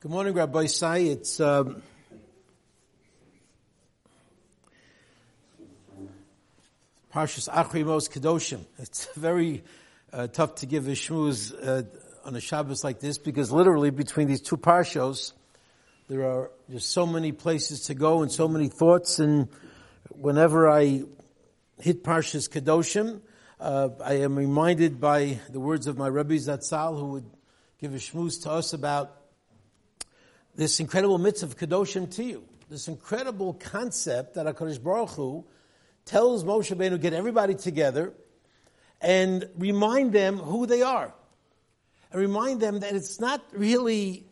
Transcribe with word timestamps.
Good 0.00 0.12
morning, 0.12 0.34
Rabbosai. 0.34 1.10
It's 1.10 1.40
um, 1.40 1.82
Parshas 7.12 7.48
Acharei 7.48 7.84
Mos 7.84 8.06
Kedoshim. 8.08 8.64
It's 8.78 9.06
very 9.16 9.64
uh, 10.12 10.28
tough 10.28 10.54
to 10.56 10.66
give 10.66 10.86
a 10.86 10.92
shmooze 10.92 11.52
uh, 11.52 11.82
on 12.24 12.36
a 12.36 12.40
Shabbos 12.40 12.84
like 12.84 13.00
this 13.00 13.18
because 13.18 13.50
literally 13.50 13.90
between 13.90 14.28
these 14.28 14.40
two 14.40 14.56
parshos, 14.56 15.32
there 16.06 16.22
are 16.30 16.52
just 16.70 16.92
so 16.92 17.04
many 17.04 17.32
places 17.32 17.86
to 17.86 17.94
go 17.94 18.22
and 18.22 18.30
so 18.30 18.46
many 18.46 18.68
thoughts. 18.68 19.18
And 19.18 19.48
whenever 20.10 20.70
I 20.70 21.02
hit 21.80 22.04
Parshas 22.04 22.48
Kedoshim, 22.48 23.20
uh, 23.58 23.88
I 24.00 24.18
am 24.18 24.36
reminded 24.36 25.00
by 25.00 25.40
the 25.50 25.58
words 25.58 25.88
of 25.88 25.98
my 25.98 26.06
Rebbe 26.06 26.34
Zatzal, 26.34 26.96
who 27.00 27.06
would 27.06 27.30
give 27.80 27.94
a 27.94 27.98
shmooze 27.98 28.44
to 28.44 28.52
us 28.52 28.72
about 28.74 29.17
this 30.58 30.80
incredible 30.80 31.18
mitzvah 31.18 31.46
of 31.46 31.56
Kedoshim 31.56 32.08
Tihyu, 32.08 32.42
this 32.68 32.88
incredible 32.88 33.54
concept 33.54 34.34
that 34.34 34.44
HaKadosh 34.44 34.82
Baruch 34.82 35.10
Hu 35.10 35.44
tells 36.04 36.42
Moshe 36.42 36.76
to 36.76 36.98
get 36.98 37.12
everybody 37.12 37.54
together 37.54 38.12
and 39.00 39.48
remind 39.56 40.12
them 40.12 40.36
who 40.36 40.66
they 40.66 40.82
are. 40.82 41.14
And 42.10 42.20
remind 42.20 42.60
them 42.60 42.80
that 42.80 42.92
it's 42.96 43.20
not 43.20 43.40
really 43.52 44.26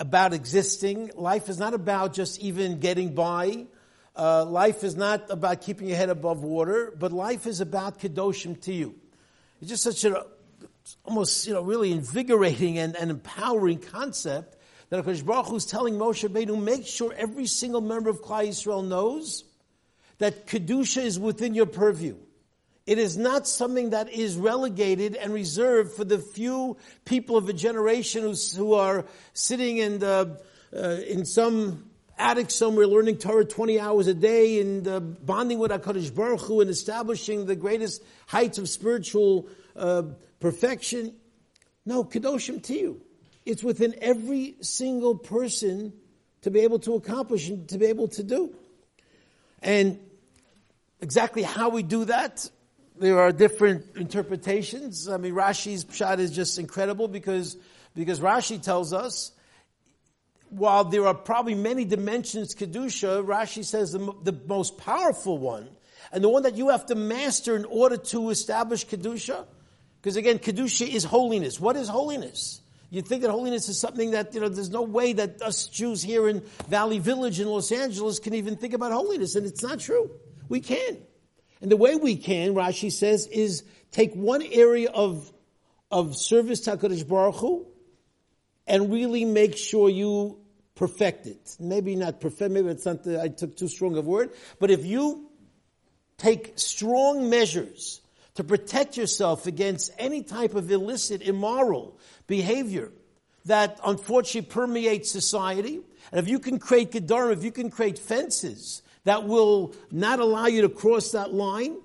about 0.00 0.34
existing. 0.34 1.12
Life 1.14 1.48
is 1.48 1.60
not 1.60 1.74
about 1.74 2.12
just 2.12 2.40
even 2.40 2.80
getting 2.80 3.14
by. 3.14 3.66
Uh, 4.16 4.44
life 4.46 4.82
is 4.82 4.96
not 4.96 5.30
about 5.30 5.60
keeping 5.60 5.86
your 5.86 5.96
head 5.96 6.10
above 6.10 6.42
water, 6.42 6.92
but 6.98 7.12
life 7.12 7.46
is 7.46 7.60
about 7.60 8.00
Kedoshim 8.00 8.58
Tihyu. 8.58 8.94
It's 9.60 9.70
just 9.70 9.84
such 9.84 10.02
an 10.02 10.16
almost, 11.04 11.46
you 11.46 11.54
know, 11.54 11.62
really 11.62 11.92
invigorating 11.92 12.78
and, 12.78 12.96
and 12.96 13.12
empowering 13.12 13.78
concept 13.78 14.56
that 14.92 15.06
HaKadosh 15.06 15.24
Baruch 15.24 15.46
Hu 15.46 15.56
is 15.56 15.64
telling 15.64 15.94
Moshe 15.94 16.28
Rabbeinu, 16.28 16.62
make 16.62 16.86
sure 16.86 17.14
every 17.16 17.46
single 17.46 17.80
member 17.80 18.10
of 18.10 18.20
Klal 18.20 18.46
Yisrael 18.46 18.86
knows 18.86 19.42
that 20.18 20.46
Kedusha 20.46 21.02
is 21.02 21.18
within 21.18 21.54
your 21.54 21.64
purview. 21.64 22.14
It 22.84 22.98
is 22.98 23.16
not 23.16 23.48
something 23.48 23.90
that 23.90 24.12
is 24.12 24.36
relegated 24.36 25.16
and 25.16 25.32
reserved 25.32 25.92
for 25.92 26.04
the 26.04 26.18
few 26.18 26.76
people 27.06 27.38
of 27.38 27.48
a 27.48 27.54
generation 27.54 28.22
who, 28.22 28.34
who 28.54 28.74
are 28.74 29.06
sitting 29.32 29.78
in, 29.78 29.98
the, 29.98 30.38
uh, 30.76 30.86
in 31.08 31.24
some 31.24 31.88
attic 32.18 32.50
somewhere 32.50 32.86
learning 32.86 33.16
Torah 33.16 33.46
20 33.46 33.80
hours 33.80 34.08
a 34.08 34.14
day 34.14 34.60
and 34.60 34.86
uh, 34.86 35.00
bonding 35.00 35.58
with 35.58 35.70
HaKadosh 35.70 36.14
Baruch 36.14 36.42
Hu 36.42 36.60
and 36.60 36.68
establishing 36.68 37.46
the 37.46 37.56
greatest 37.56 38.02
heights 38.26 38.58
of 38.58 38.68
spiritual 38.68 39.48
uh, 39.74 40.02
perfection. 40.38 41.14
No, 41.86 42.04
Kedoshim 42.04 42.60
Tihyu. 42.60 43.00
It's 43.44 43.62
within 43.62 43.94
every 44.00 44.56
single 44.60 45.16
person 45.16 45.92
to 46.42 46.50
be 46.50 46.60
able 46.60 46.78
to 46.80 46.94
accomplish 46.94 47.48
and 47.48 47.68
to 47.68 47.78
be 47.78 47.86
able 47.86 48.08
to 48.08 48.22
do. 48.22 48.54
And 49.62 49.98
exactly 51.00 51.42
how 51.42 51.68
we 51.68 51.82
do 51.82 52.04
that, 52.06 52.48
there 52.98 53.20
are 53.20 53.32
different 53.32 53.96
interpretations. 53.96 55.08
I 55.08 55.16
mean, 55.16 55.34
Rashi's 55.34 55.84
pshat 55.84 56.18
is 56.18 56.30
just 56.30 56.58
incredible 56.58 57.08
because, 57.08 57.56
because 57.94 58.20
Rashi 58.20 58.62
tells 58.62 58.92
us, 58.92 59.32
while 60.50 60.84
there 60.84 61.06
are 61.06 61.14
probably 61.14 61.54
many 61.54 61.84
dimensions 61.84 62.54
Kedusha, 62.54 63.24
Rashi 63.24 63.64
says 63.64 63.92
the, 63.92 64.12
the 64.22 64.38
most 64.46 64.78
powerful 64.78 65.38
one, 65.38 65.68
and 66.12 66.22
the 66.22 66.28
one 66.28 66.42
that 66.42 66.56
you 66.56 66.68
have 66.68 66.86
to 66.86 66.94
master 66.94 67.56
in 67.56 67.64
order 67.64 67.96
to 67.96 68.30
establish 68.30 68.86
Kedusha, 68.86 69.46
because 70.00 70.16
again, 70.16 70.38
Kedusha 70.38 70.86
is 70.86 71.04
holiness. 71.04 71.58
What 71.58 71.76
is 71.76 71.88
holiness? 71.88 72.61
You 72.92 73.00
think 73.00 73.22
that 73.22 73.30
holiness 73.30 73.70
is 73.70 73.80
something 73.80 74.10
that, 74.10 74.34
you 74.34 74.40
know, 74.40 74.50
there's 74.50 74.68
no 74.68 74.82
way 74.82 75.14
that 75.14 75.40
us 75.40 75.66
Jews 75.66 76.02
here 76.02 76.28
in 76.28 76.42
Valley 76.68 76.98
Village 76.98 77.40
in 77.40 77.48
Los 77.48 77.72
Angeles 77.72 78.18
can 78.18 78.34
even 78.34 78.56
think 78.56 78.74
about 78.74 78.92
holiness, 78.92 79.34
and 79.34 79.46
it's 79.46 79.62
not 79.62 79.80
true. 79.80 80.10
We 80.50 80.60
can. 80.60 80.98
And 81.62 81.70
the 81.70 81.78
way 81.78 81.96
we 81.96 82.16
can, 82.16 82.52
Rashi 82.52 82.92
says, 82.92 83.26
is 83.28 83.64
take 83.92 84.12
one 84.12 84.42
area 84.42 84.90
of, 84.90 85.32
of 85.90 86.14
service 86.18 86.60
to 86.60 86.76
HaKadosh 86.76 87.08
Baruch 87.08 87.36
Hu 87.36 87.66
and 88.66 88.92
really 88.92 89.24
make 89.24 89.56
sure 89.56 89.88
you 89.88 90.38
perfect 90.74 91.26
it. 91.26 91.56
Maybe 91.58 91.96
not 91.96 92.20
perfect, 92.20 92.50
maybe 92.50 92.68
it's 92.68 92.84
not, 92.84 93.04
the, 93.04 93.22
I 93.22 93.28
took 93.28 93.56
too 93.56 93.68
strong 93.68 93.96
of 93.96 94.06
a 94.06 94.10
word, 94.10 94.32
but 94.60 94.70
if 94.70 94.84
you 94.84 95.30
take 96.18 96.58
strong 96.58 97.30
measures 97.30 98.01
to 98.34 98.44
protect 98.44 98.96
yourself 98.96 99.46
against 99.46 99.92
any 99.98 100.22
type 100.22 100.54
of 100.54 100.70
illicit, 100.70 101.22
immoral 101.22 101.98
behavior 102.26 102.92
that 103.44 103.78
unfortunately 103.84 104.50
permeates 104.50 105.10
society. 105.10 105.80
And 106.10 106.18
if 106.18 106.28
you 106.28 106.38
can 106.38 106.58
create 106.58 106.92
gedarim, 106.92 107.32
if 107.32 107.44
you 107.44 107.52
can 107.52 107.70
create 107.70 107.98
fences 107.98 108.82
that 109.04 109.24
will 109.24 109.74
not 109.90 110.20
allow 110.20 110.46
you 110.46 110.62
to 110.62 110.68
cross 110.68 111.10
that 111.12 111.34
line, 111.34 111.76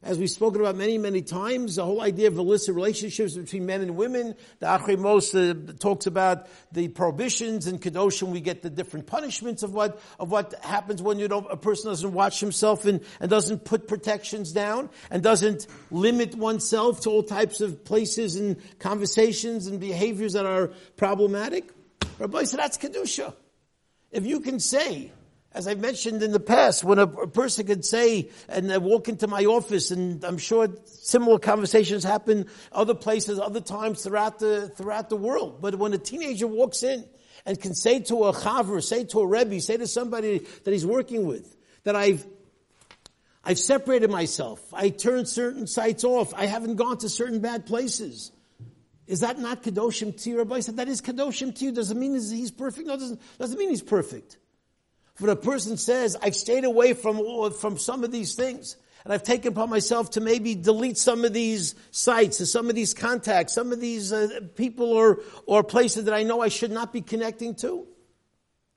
as 0.00 0.16
we've 0.16 0.30
spoken 0.30 0.60
about 0.60 0.76
many, 0.76 0.96
many 0.96 1.22
times, 1.22 1.74
the 1.74 1.84
whole 1.84 2.00
idea 2.00 2.28
of 2.28 2.38
illicit 2.38 2.72
relationships 2.72 3.34
between 3.34 3.66
men 3.66 3.80
and 3.80 3.96
women, 3.96 4.36
the 4.60 4.66
Acharei 4.66 4.96
Mos 4.96 5.34
uh, 5.34 5.54
talks 5.80 6.06
about 6.06 6.46
the 6.70 6.86
prohibitions 6.86 7.66
in 7.66 7.80
Kedoshim, 7.80 8.28
we 8.28 8.40
get 8.40 8.62
the 8.62 8.70
different 8.70 9.08
punishments 9.08 9.64
of 9.64 9.74
what, 9.74 10.00
of 10.20 10.30
what 10.30 10.54
happens 10.62 11.02
when 11.02 11.18
you 11.18 11.26
don't, 11.26 11.50
a 11.50 11.56
person 11.56 11.90
doesn't 11.90 12.12
watch 12.12 12.38
himself 12.38 12.84
and, 12.84 13.00
and 13.18 13.28
doesn't 13.28 13.64
put 13.64 13.88
protections 13.88 14.52
down 14.52 14.88
and 15.10 15.20
doesn't 15.20 15.66
limit 15.90 16.36
oneself 16.36 17.00
to 17.00 17.10
all 17.10 17.24
types 17.24 17.60
of 17.60 17.84
places 17.84 18.36
and 18.36 18.56
conversations 18.78 19.66
and 19.66 19.80
behaviors 19.80 20.34
that 20.34 20.46
are 20.46 20.68
problematic. 20.96 21.72
Rabbi 22.20 22.44
said 22.44 22.60
that's 22.60 22.78
Kedusha. 22.78 23.34
If 24.12 24.26
you 24.26 24.38
can 24.40 24.60
say, 24.60 25.10
as 25.54 25.66
I've 25.66 25.80
mentioned 25.80 26.22
in 26.22 26.32
the 26.32 26.40
past, 26.40 26.84
when 26.84 26.98
a, 26.98 27.06
person 27.06 27.66
could 27.66 27.84
say 27.84 28.30
and 28.48 28.70
I 28.70 28.78
walk 28.78 29.08
into 29.08 29.26
my 29.26 29.44
office, 29.44 29.90
and 29.90 30.22
I'm 30.24 30.38
sure 30.38 30.68
similar 30.84 31.38
conversations 31.38 32.04
happen 32.04 32.46
other 32.70 32.94
places, 32.94 33.38
other 33.40 33.60
times 33.60 34.02
throughout 34.02 34.38
the 34.38 34.68
throughout 34.68 35.08
the 35.08 35.16
world. 35.16 35.60
But 35.60 35.76
when 35.76 35.94
a 35.94 35.98
teenager 35.98 36.46
walks 36.46 36.82
in 36.82 37.04
and 37.46 37.58
can 37.58 37.74
say 37.74 38.00
to 38.00 38.24
a 38.24 38.32
chaver, 38.32 38.82
say 38.82 39.04
to 39.04 39.20
a 39.20 39.26
rebbe, 39.26 39.60
say 39.60 39.78
to 39.78 39.86
somebody 39.86 40.46
that 40.64 40.70
he's 40.70 40.86
working 40.86 41.26
with, 41.26 41.56
that 41.84 41.96
I've 41.96 42.26
I've 43.42 43.58
separated 43.58 44.10
myself. 44.10 44.60
I 44.74 44.90
turned 44.90 45.28
certain 45.28 45.66
sites 45.66 46.04
off. 46.04 46.34
I 46.34 46.44
haven't 46.44 46.76
gone 46.76 46.98
to 46.98 47.08
certain 47.08 47.40
bad 47.40 47.64
places. 47.64 48.32
Is 49.06 49.20
that 49.20 49.38
not 49.38 49.62
kedoshim 49.62 50.12
tihyu? 50.14 50.36
Rabbi 50.36 50.60
said 50.60 50.76
that 50.76 50.88
is 50.88 51.00
kedoshim 51.00 51.56
tihyu. 51.56 51.74
Doesn't 51.74 51.98
mean 51.98 52.12
he's 52.12 52.50
perfect. 52.50 52.86
No, 52.86 52.98
doesn't 52.98 53.20
doesn't 53.38 53.58
mean 53.58 53.70
he's 53.70 53.82
perfect. 53.82 54.36
When 55.18 55.30
a 55.30 55.36
person 55.36 55.76
says, 55.76 56.16
I've 56.22 56.36
stayed 56.36 56.64
away 56.64 56.94
from, 56.94 57.52
from 57.52 57.78
some 57.78 58.04
of 58.04 58.12
these 58.12 58.34
things, 58.34 58.76
and 59.04 59.12
I've 59.12 59.22
taken 59.22 59.52
upon 59.52 59.70
myself 59.70 60.10
to 60.10 60.20
maybe 60.20 60.54
delete 60.54 60.98
some 60.98 61.24
of 61.24 61.32
these 61.32 61.74
sites, 61.90 62.50
some 62.50 62.68
of 62.68 62.74
these 62.74 62.94
contacts, 62.94 63.54
some 63.54 63.72
of 63.72 63.80
these 63.80 64.12
uh, 64.12 64.40
people 64.54 64.92
or, 64.92 65.20
or 65.46 65.64
places 65.64 66.04
that 66.04 66.14
I 66.14 66.22
know 66.22 66.40
I 66.40 66.48
should 66.48 66.70
not 66.70 66.92
be 66.92 67.00
connecting 67.00 67.54
to. 67.56 67.86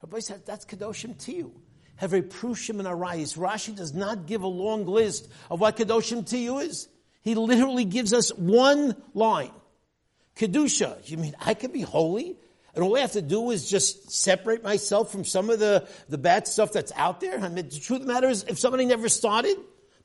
Everybody 0.02 0.22
said, 0.22 0.46
that's 0.46 0.66
Kedoshim 0.66 1.16
Tihyu. 1.16 1.52
Have 1.97 2.13
a 2.13 2.22
Prushim 2.22 2.79
and 2.79 2.88
Arayos. 2.88 3.38
Rashi 3.38 3.75
does 3.75 3.94
not 3.94 4.25
give 4.25 4.41
a 4.41 4.47
long 4.47 4.85
list 4.85 5.29
of 5.52 5.59
what 5.59 5.78
Kedoshim 5.78 6.23
Tihyu 6.23 6.63
is. 6.63 6.88
He 7.22 7.35
literally 7.35 7.85
gives 7.85 8.13
us 8.13 8.29
one 8.34 8.96
line. 9.13 9.52
Kedusha. 10.35 11.08
You 11.08 11.18
mean 11.18 11.35
I 11.40 11.53
can 11.53 11.72
be 11.72 11.81
holy? 11.81 12.38
And 12.74 12.84
all 12.84 12.96
I 12.96 13.02
have 13.02 13.14
to 13.14 13.22
do 13.22 13.52
is 13.52 13.70
just 13.70 14.12
separate 14.12 14.64
myself 14.64 15.12
from 15.12 15.26
some 15.26 15.50
of 15.50 15.59
the, 15.59 15.88
the 16.08 16.18
bad 16.18 16.48
stuff 16.48 16.72
that's 16.72 16.92
out 16.96 17.20
there. 17.20 17.38
I 17.38 17.50
mean, 17.50 17.56
the 17.56 17.80
truth 17.80 18.02
of 18.02 18.08
the 18.08 18.14
matter 18.14 18.30
is, 18.30 18.44
if 18.48 18.59
somebody 18.59 18.86
never 18.86 19.09
started, 19.09 19.58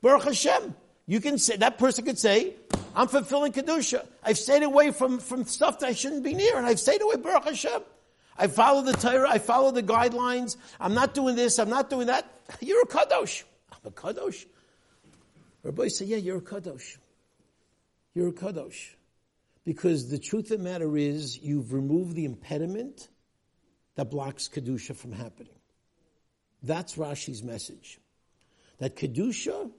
Baruch 0.02 0.24
Hashem, 0.24 0.74
you 1.06 1.20
can 1.20 1.38
say, 1.38 1.56
that 1.58 1.78
person 1.78 2.04
could 2.04 2.18
say, 2.18 2.54
I'm 2.94 3.06
fulfilling 3.06 3.52
Kedusha. 3.52 4.04
I've 4.22 4.38
stayed 4.38 4.64
away 4.64 4.90
from, 4.90 5.20
from 5.20 5.44
stuff 5.44 5.78
that 5.80 5.88
I 5.88 5.92
shouldn't 5.92 6.24
be 6.24 6.34
near, 6.34 6.56
and 6.56 6.66
I've 6.66 6.80
stayed 6.80 7.02
away, 7.02 7.16
Baruch 7.16 7.44
Hashem. 7.44 7.82
I 8.36 8.48
follow 8.48 8.82
the 8.82 8.92
Torah, 8.92 9.30
I 9.30 9.38
follow 9.38 9.70
the 9.70 9.82
guidelines. 9.82 10.56
I'm 10.80 10.94
not 10.94 11.14
doing 11.14 11.36
this, 11.36 11.58
I'm 11.58 11.70
not 11.70 11.88
doing 11.88 12.08
that. 12.08 12.30
You're 12.60 12.82
a 12.82 12.86
Kadosh. 12.86 13.44
I'm 13.72 13.78
a 13.86 13.90
Kadosh. 13.90 14.44
Everybody 15.62 15.88
say, 15.88 16.04
yeah, 16.04 16.18
you're 16.18 16.38
a 16.38 16.42
Kadosh. 16.42 16.96
You're 18.14 18.28
a 18.28 18.32
Kadosh. 18.32 18.95
Because 19.66 20.08
the 20.08 20.18
truth 20.18 20.52
of 20.52 20.58
the 20.58 20.64
matter 20.64 20.96
is, 20.96 21.38
you've 21.42 21.72
removed 21.72 22.14
the 22.14 22.24
impediment 22.24 23.08
that 23.96 24.10
blocks 24.10 24.48
Kedusha 24.48 24.94
from 24.94 25.10
happening. 25.10 25.52
That's 26.62 26.94
Rashi's 26.94 27.42
message. 27.42 27.98
That 28.78 28.94
Kedusha 28.94 29.72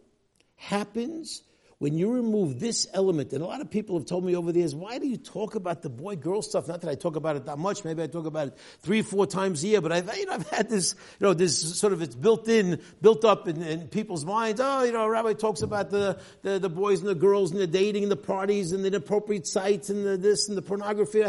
happens 0.58 1.42
when 1.80 1.96
you 1.96 2.12
remove 2.12 2.60
this 2.60 2.88
element, 2.92 3.34
and 3.34 3.44
a 3.44 3.46
lot 3.46 3.62
of 3.62 3.70
people 3.70 4.00
have 4.00 4.08
told 4.08 4.26
me 4.26 4.36
over 4.36 4.52
the 4.52 4.60
years, 4.60 4.74
why 4.74 4.98
do 4.98 5.08
you 5.08 5.18
talk 5.18 5.54
about 5.54 5.84
the 5.84 5.90
boy 5.90 6.16
girl 6.16 6.42
stuff? 6.42 6.68
Not 6.68 6.82
that 6.82 6.90
I 6.90 6.96
talk 6.96 7.16
about 7.16 7.36
it 7.36 7.46
that 7.46 7.60
much. 7.60 7.86
Maybe 7.86 8.02
I 8.02 8.08
talk 8.08 8.26
about 8.26 8.48
it 8.48 8.58
three, 8.82 9.04
four 9.04 9.28
times 9.28 9.64
a 9.64 9.68
year, 9.68 9.82
but 9.82 9.92
I've, 9.92 10.18
you 10.18 10.26
know, 10.26 10.34
I've 10.34 10.50
had 10.50 10.70
this, 10.70 10.96
you 11.20 11.28
know, 11.28 11.36
this 11.36 11.78
sort 11.78 11.94
of, 11.94 12.02
it's 12.02 12.16
built 12.16 12.48
in, 12.50 12.82
built 13.00 13.24
up 13.24 13.48
in, 13.48 13.62
in 13.62 13.90
people's 13.90 14.26
minds. 14.26 14.60
Oh, 14.60 14.84
you 14.84 14.92
know, 14.92 15.08
Rabbi 15.08 15.34
talks 15.34 15.62
about 15.62 15.92
the, 15.92 16.20
the, 16.42 16.58
the, 16.58 16.70
boys 16.70 17.02
and 17.02 17.10
the 17.10 17.16
girls 17.16 17.52
and 17.52 17.60
the 17.60 17.68
dating 17.68 18.04
and 18.04 18.12
the 18.12 18.16
parties 18.16 18.72
and 18.72 18.84
the 18.84 18.88
inappropriate 18.88 19.46
sites 19.46 19.92
and 19.92 20.04
the 20.04 20.18
this 20.18 20.50
and 20.50 20.58
the 20.58 20.64
pornography. 20.64 21.26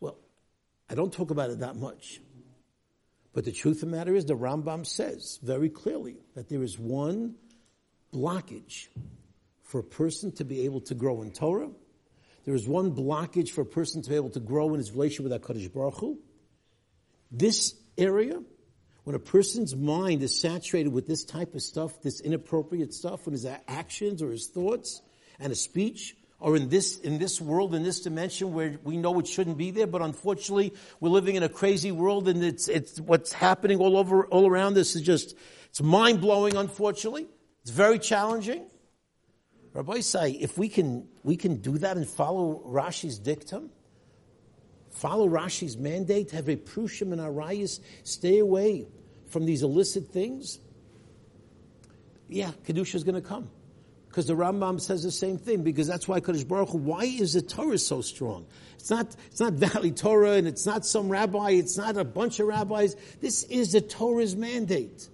Well, 0.00 0.18
I 0.90 0.94
don't 0.94 1.12
talk 1.12 1.30
about 1.30 1.48
it 1.48 1.60
that 1.60 1.76
much. 1.76 2.20
But 3.32 3.46
the 3.46 3.52
truth 3.52 3.82
of 3.82 3.90
the 3.90 3.96
matter 3.96 4.14
is, 4.14 4.26
the 4.26 4.36
Rambam 4.36 4.84
says 4.84 5.38
very 5.42 5.70
clearly 5.70 6.16
that 6.34 6.50
there 6.50 6.62
is 6.62 6.78
one 6.78 7.36
blockage 8.12 8.88
for 9.70 9.78
a 9.78 9.84
person 9.84 10.32
to 10.32 10.44
be 10.44 10.64
able 10.64 10.80
to 10.80 10.94
grow 10.96 11.22
in 11.22 11.30
Torah. 11.30 11.70
There 12.44 12.56
is 12.56 12.66
one 12.66 12.90
blockage 12.90 13.50
for 13.50 13.60
a 13.60 13.66
person 13.66 14.02
to 14.02 14.10
be 14.10 14.16
able 14.16 14.30
to 14.30 14.40
grow 14.40 14.70
in 14.70 14.78
his 14.78 14.90
relationship 14.90 15.30
with 15.30 15.42
HaKadosh 15.42 15.72
Baruch 15.72 16.00
Hu. 16.00 16.18
This 17.30 17.76
area, 17.96 18.42
when 19.04 19.14
a 19.14 19.20
person's 19.20 19.76
mind 19.76 20.24
is 20.24 20.40
saturated 20.40 20.92
with 20.92 21.06
this 21.06 21.24
type 21.24 21.54
of 21.54 21.62
stuff, 21.62 22.02
this 22.02 22.20
inappropriate 22.20 22.92
stuff, 22.92 23.26
when 23.26 23.32
his 23.32 23.46
actions 23.68 24.22
or 24.22 24.32
his 24.32 24.48
thoughts 24.48 25.02
and 25.38 25.50
his 25.50 25.60
speech 25.60 26.16
or 26.40 26.56
in 26.56 26.68
this, 26.68 26.98
in 26.98 27.18
this 27.18 27.40
world, 27.40 27.72
in 27.72 27.84
this 27.84 28.00
dimension 28.00 28.52
where 28.52 28.76
we 28.82 28.96
know 28.96 29.20
it 29.20 29.28
shouldn't 29.28 29.56
be 29.56 29.70
there, 29.70 29.86
but 29.86 30.02
unfortunately 30.02 30.74
we're 30.98 31.10
living 31.10 31.36
in 31.36 31.44
a 31.44 31.48
crazy 31.48 31.92
world 31.92 32.26
and 32.26 32.42
it's, 32.42 32.66
it's 32.66 32.98
what's 32.98 33.32
happening 33.32 33.78
all 33.78 33.96
over, 33.96 34.26
all 34.26 34.48
around 34.48 34.76
us 34.78 34.96
is 34.96 35.02
just, 35.02 35.36
it's 35.68 35.80
mind 35.80 36.20
blowing, 36.20 36.56
unfortunately. 36.56 37.28
It's 37.62 37.70
very 37.70 38.00
challenging. 38.00 38.66
Rabbosai, 39.74 40.40
if 40.40 40.58
we 40.58 40.68
can, 40.68 41.06
we 41.22 41.36
can 41.36 41.56
do 41.56 41.78
that 41.78 41.96
and 41.96 42.08
follow 42.08 42.62
Rashi's 42.66 43.18
dictum, 43.18 43.70
follow 44.90 45.28
Rashi's 45.28 45.76
mandate, 45.76 46.32
have 46.32 46.48
a 46.48 46.56
prushim 46.56 47.12
and 47.12 47.20
arayas, 47.20 47.80
stay 48.02 48.38
away 48.38 48.86
from 49.28 49.46
these 49.46 49.62
illicit 49.62 50.08
things, 50.08 50.58
yeah, 52.30 52.52
Kedusha 52.64 52.94
is 52.94 53.04
going 53.04 53.16
to 53.16 53.20
come. 53.20 53.50
Because 54.08 54.26
the 54.26 54.34
Rambam 54.34 54.80
says 54.80 55.04
the 55.04 55.10
same 55.12 55.38
thing, 55.38 55.62
because 55.62 55.86
that's 55.86 56.08
why 56.08 56.20
Kadosh 56.20 56.46
Baruch 56.46 56.70
Hu, 56.70 56.78
why 56.78 57.04
is 57.04 57.34
the 57.34 57.42
Torah 57.42 57.78
so 57.78 58.00
strong? 58.00 58.44
It's 58.74 58.90
not, 58.90 59.14
it's 59.26 59.38
not 59.38 59.52
Valley 59.52 59.92
Torah 59.92 60.32
and 60.32 60.48
it's 60.48 60.66
not 60.66 60.84
some 60.84 61.08
rabbi, 61.08 61.50
it's 61.50 61.76
not 61.76 61.96
a 61.96 62.04
bunch 62.04 62.40
of 62.40 62.48
rabbis. 62.48 62.96
This 63.20 63.44
is 63.44 63.72
the 63.72 63.80
Torah's 63.80 64.34
mandate. 64.34 65.08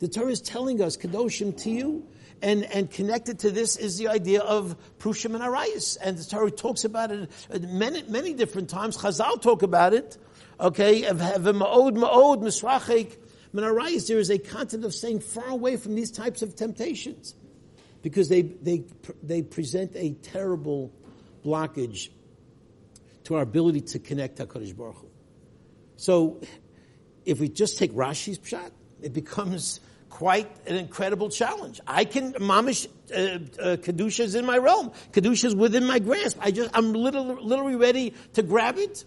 The 0.00 0.08
Torah 0.08 0.32
is 0.32 0.40
telling 0.40 0.82
us, 0.82 0.96
Kedoshim 0.96 1.52
Tihyu, 1.52 2.02
and, 2.42 2.64
and 2.64 2.90
connected 2.90 3.38
to 3.40 3.50
this 3.50 3.76
is 3.76 3.98
the 3.98 4.08
idea 4.08 4.40
of 4.40 4.76
Prushim 4.98 5.34
and 5.34 5.42
Arayas. 5.42 5.96
And 6.02 6.18
the 6.18 6.24
Torah 6.24 6.50
talks 6.50 6.84
about 6.84 7.12
it 7.12 7.30
many, 7.62 8.02
many 8.02 8.34
different 8.34 8.68
times. 8.68 8.98
Chazal 8.98 9.40
talk 9.40 9.62
about 9.62 9.94
it. 9.94 10.18
Okay, 10.60 11.02
ma'od, 11.02 11.96
ma'od, 11.96 12.42
misrachik, 12.42 13.16
Arayas. 13.54 14.08
There 14.08 14.18
is 14.18 14.30
a 14.30 14.38
content 14.38 14.84
of 14.84 14.92
staying 14.92 15.20
far 15.20 15.48
away 15.48 15.76
from 15.76 15.94
these 15.94 16.10
types 16.10 16.42
of 16.42 16.56
temptations 16.56 17.34
because 18.02 18.28
they, 18.28 18.42
they, 18.42 18.84
they 19.22 19.42
present 19.42 19.92
a 19.94 20.12
terrible 20.14 20.92
blockage 21.44 22.08
to 23.24 23.36
our 23.36 23.42
ability 23.42 23.80
to 23.80 23.98
connect 24.00 24.36
to 24.36 24.46
HaKadosh 24.46 24.76
Baruch 24.76 24.96
Hu. 24.96 25.08
So, 25.96 26.40
if 27.24 27.38
we 27.38 27.48
just 27.48 27.78
take 27.78 27.92
Rashi's 27.92 28.40
pshat, 28.40 28.72
it 29.00 29.12
becomes 29.12 29.78
quite 30.12 30.50
an 30.66 30.76
incredible 30.76 31.28
challenge. 31.28 31.80
I 31.86 32.04
can, 32.04 32.34
mamish, 32.34 32.86
uh, 33.10 33.16
uh, 33.60 33.76
Kedusha 33.76 34.20
is 34.20 34.34
in 34.34 34.46
my 34.46 34.58
realm. 34.58 34.92
Kedusha 35.12 35.46
is 35.46 35.56
within 35.56 35.84
my 35.84 35.98
grasp. 35.98 36.38
I 36.40 36.50
just, 36.50 36.70
I'm 36.74 36.92
literally, 36.92 37.42
literally 37.42 37.76
ready 37.76 38.14
to 38.34 38.42
grab 38.42 38.78
it, 38.78 39.04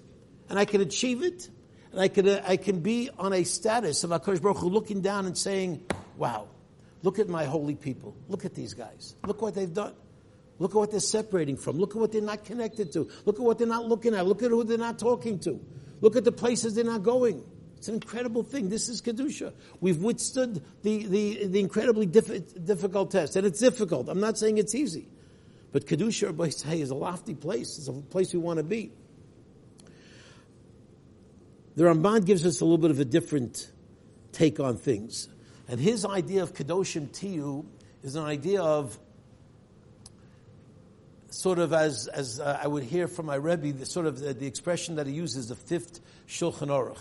and 0.49 0.59
I 0.59 0.65
can 0.65 0.81
achieve 0.81 1.23
it, 1.23 1.49
and 1.91 2.01
I 2.01 2.09
can, 2.09 2.27
uh, 2.27 2.43
I 2.45 2.57
can 2.57 2.81
be 2.81 3.09
on 3.17 3.31
a 3.33 3.43
status 3.43 4.03
of 4.03 4.09
HaKadosh 4.09 4.41
Baruch 4.41 4.57
Hu 4.57 4.69
looking 4.69 5.01
down 5.01 5.25
and 5.25 5.37
saying, 5.37 5.85
wow, 6.17 6.47
Look 7.05 7.19
at 7.19 7.29
my 7.29 7.45
holy 7.45 7.75
people. 7.75 8.15
Look 8.29 8.45
at 8.45 8.55
these 8.55 8.73
guys. 8.73 9.15
Look 9.27 9.39
what 9.39 9.53
they've 9.53 9.71
done. 9.71 9.93
Look 10.57 10.71
at 10.71 10.75
what 10.75 10.89
they're 10.89 10.99
separating 10.99 11.55
from. 11.55 11.77
Look 11.77 11.91
at 11.91 11.97
what 11.97 12.11
they're 12.11 12.19
not 12.19 12.43
connected 12.43 12.91
to. 12.93 13.07
Look 13.25 13.35
at 13.35 13.45
what 13.45 13.59
they're 13.59 13.67
not 13.67 13.85
looking 13.85 14.15
at. 14.15 14.25
Look 14.25 14.41
at 14.41 14.49
who 14.49 14.63
they're 14.63 14.79
not 14.79 14.97
talking 14.97 15.37
to. 15.41 15.63
Look 16.01 16.15
at 16.15 16.23
the 16.23 16.31
places 16.31 16.73
they're 16.73 16.83
not 16.83 17.03
going. 17.03 17.43
It's 17.85 17.89
an 17.89 17.95
incredible 18.01 18.41
thing. 18.41 18.69
This 18.69 18.89
is 18.89 18.99
Kedusha. 18.99 19.53
We've 19.79 20.01
withstood 20.01 20.63
the, 20.81 21.05
the, 21.05 21.45
the 21.45 21.59
incredibly 21.59 22.07
diff- 22.07 22.65
difficult 22.65 23.11
test. 23.11 23.35
And 23.35 23.45
it's 23.45 23.59
difficult. 23.59 24.09
I'm 24.09 24.19
not 24.19 24.39
saying 24.39 24.57
it's 24.57 24.73
easy. 24.73 25.07
But 25.71 25.85
Kedusha, 25.85 26.51
say, 26.51 26.81
is 26.81 26.89
a 26.89 26.95
lofty 26.95 27.35
place. 27.35 27.77
It's 27.77 27.87
a 27.87 27.93
place 27.93 28.33
we 28.33 28.39
want 28.39 28.57
to 28.57 28.63
be. 28.63 28.91
The 31.75 31.83
Ramban 31.83 32.25
gives 32.25 32.43
us 32.43 32.59
a 32.59 32.65
little 32.65 32.79
bit 32.79 32.89
of 32.89 32.99
a 32.99 33.05
different 33.05 33.71
take 34.31 34.59
on 34.59 34.77
things. 34.77 35.29
And 35.67 35.79
his 35.79 36.05
idea 36.05 36.41
of 36.41 36.55
Kedoshim 36.55 37.09
Tiyu 37.09 37.67
is 38.01 38.15
an 38.15 38.23
idea 38.23 38.63
of 38.63 38.97
sort 41.29 41.59
of 41.59 41.71
as, 41.71 42.07
as 42.07 42.39
uh, 42.39 42.59
I 42.63 42.65
would 42.65 42.81
hear 42.81 43.07
from 43.07 43.27
my 43.27 43.35
Rebbe, 43.35 43.73
the 43.73 43.85
sort 43.85 44.07
of 44.07 44.21
the, 44.21 44.33
the, 44.33 44.47
expression 44.47 44.95
that 44.95 45.05
he 45.05 45.13
uses, 45.13 45.49
the 45.49 45.55
fifth 45.55 45.99
Shulchan 46.27 46.69
Aruch. 46.69 46.97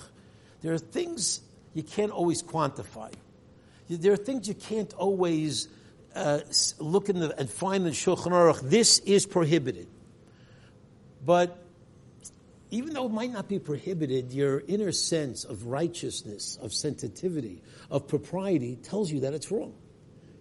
There 0.65 0.73
are 0.73 0.79
things 0.79 1.43
you 1.75 1.83
can't 1.83 2.11
always 2.11 2.43
quantify. 2.43 3.13
There 3.91 4.15
are 4.15 4.17
things 4.17 4.49
you 4.49 4.55
can't 4.55 4.91
always 4.95 5.69
uh, 6.15 6.41
look 6.79 7.11
in 7.11 7.21
the, 7.21 7.39
and 7.39 7.51
find 7.51 7.87
in 7.87 7.93
Shulchan 7.93 8.33
Aruch. 8.33 8.63
This 8.63 8.99
is 9.01 9.27
prohibited. 9.27 9.89
But 11.23 11.63
even 12.71 12.95
though 12.95 13.05
it 13.05 13.13
might 13.13 13.31
not 13.31 13.47
be 13.47 13.59
prohibited, 13.59 14.33
your 14.33 14.63
inner 14.67 14.91
sense 14.91 15.45
of 15.45 15.67
righteousness, 15.67 16.59
of 16.63 16.73
sensitivity, 16.73 17.61
of 17.91 18.09
propriety 18.09 18.77
tells 18.77 19.13
you 19.13 19.21
that 19.21 19.35
it's 19.35 19.51
wrong. 19.51 19.75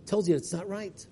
Tells 0.05 0.29
you 0.29 0.37
it's 0.37 0.53
not 0.53 0.69
right. 0.69 1.05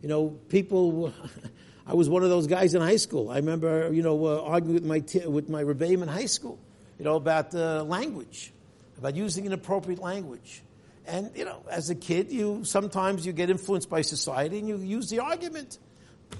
You 0.00 0.08
know, 0.08 0.28
people. 0.48 1.12
I 1.88 1.94
was 1.94 2.08
one 2.08 2.22
of 2.22 2.30
those 2.30 2.46
guys 2.46 2.74
in 2.74 2.80
high 2.80 2.96
school. 2.96 3.30
I 3.30 3.36
remember, 3.36 3.92
you 3.92 4.02
know, 4.02 4.24
uh, 4.24 4.42
arguing 4.42 4.74
with 4.74 4.84
my 4.84 5.00
t- 5.00 5.26
with 5.26 5.48
my 5.48 5.64
rebbeim 5.64 6.02
in 6.02 6.08
high 6.08 6.26
school, 6.26 6.60
you 6.98 7.04
know, 7.04 7.16
about 7.16 7.54
uh, 7.54 7.82
language, 7.84 8.52
about 8.98 9.16
using 9.16 9.46
inappropriate 9.46 10.00
language. 10.00 10.62
And 11.06 11.30
you 11.34 11.44
know, 11.44 11.64
as 11.70 11.90
a 11.90 11.94
kid, 11.94 12.32
you 12.32 12.64
sometimes 12.64 13.26
you 13.26 13.32
get 13.32 13.50
influenced 13.50 13.90
by 13.90 14.02
society 14.02 14.58
and 14.58 14.68
you 14.68 14.78
use 14.78 15.10
the 15.10 15.20
argument. 15.20 15.78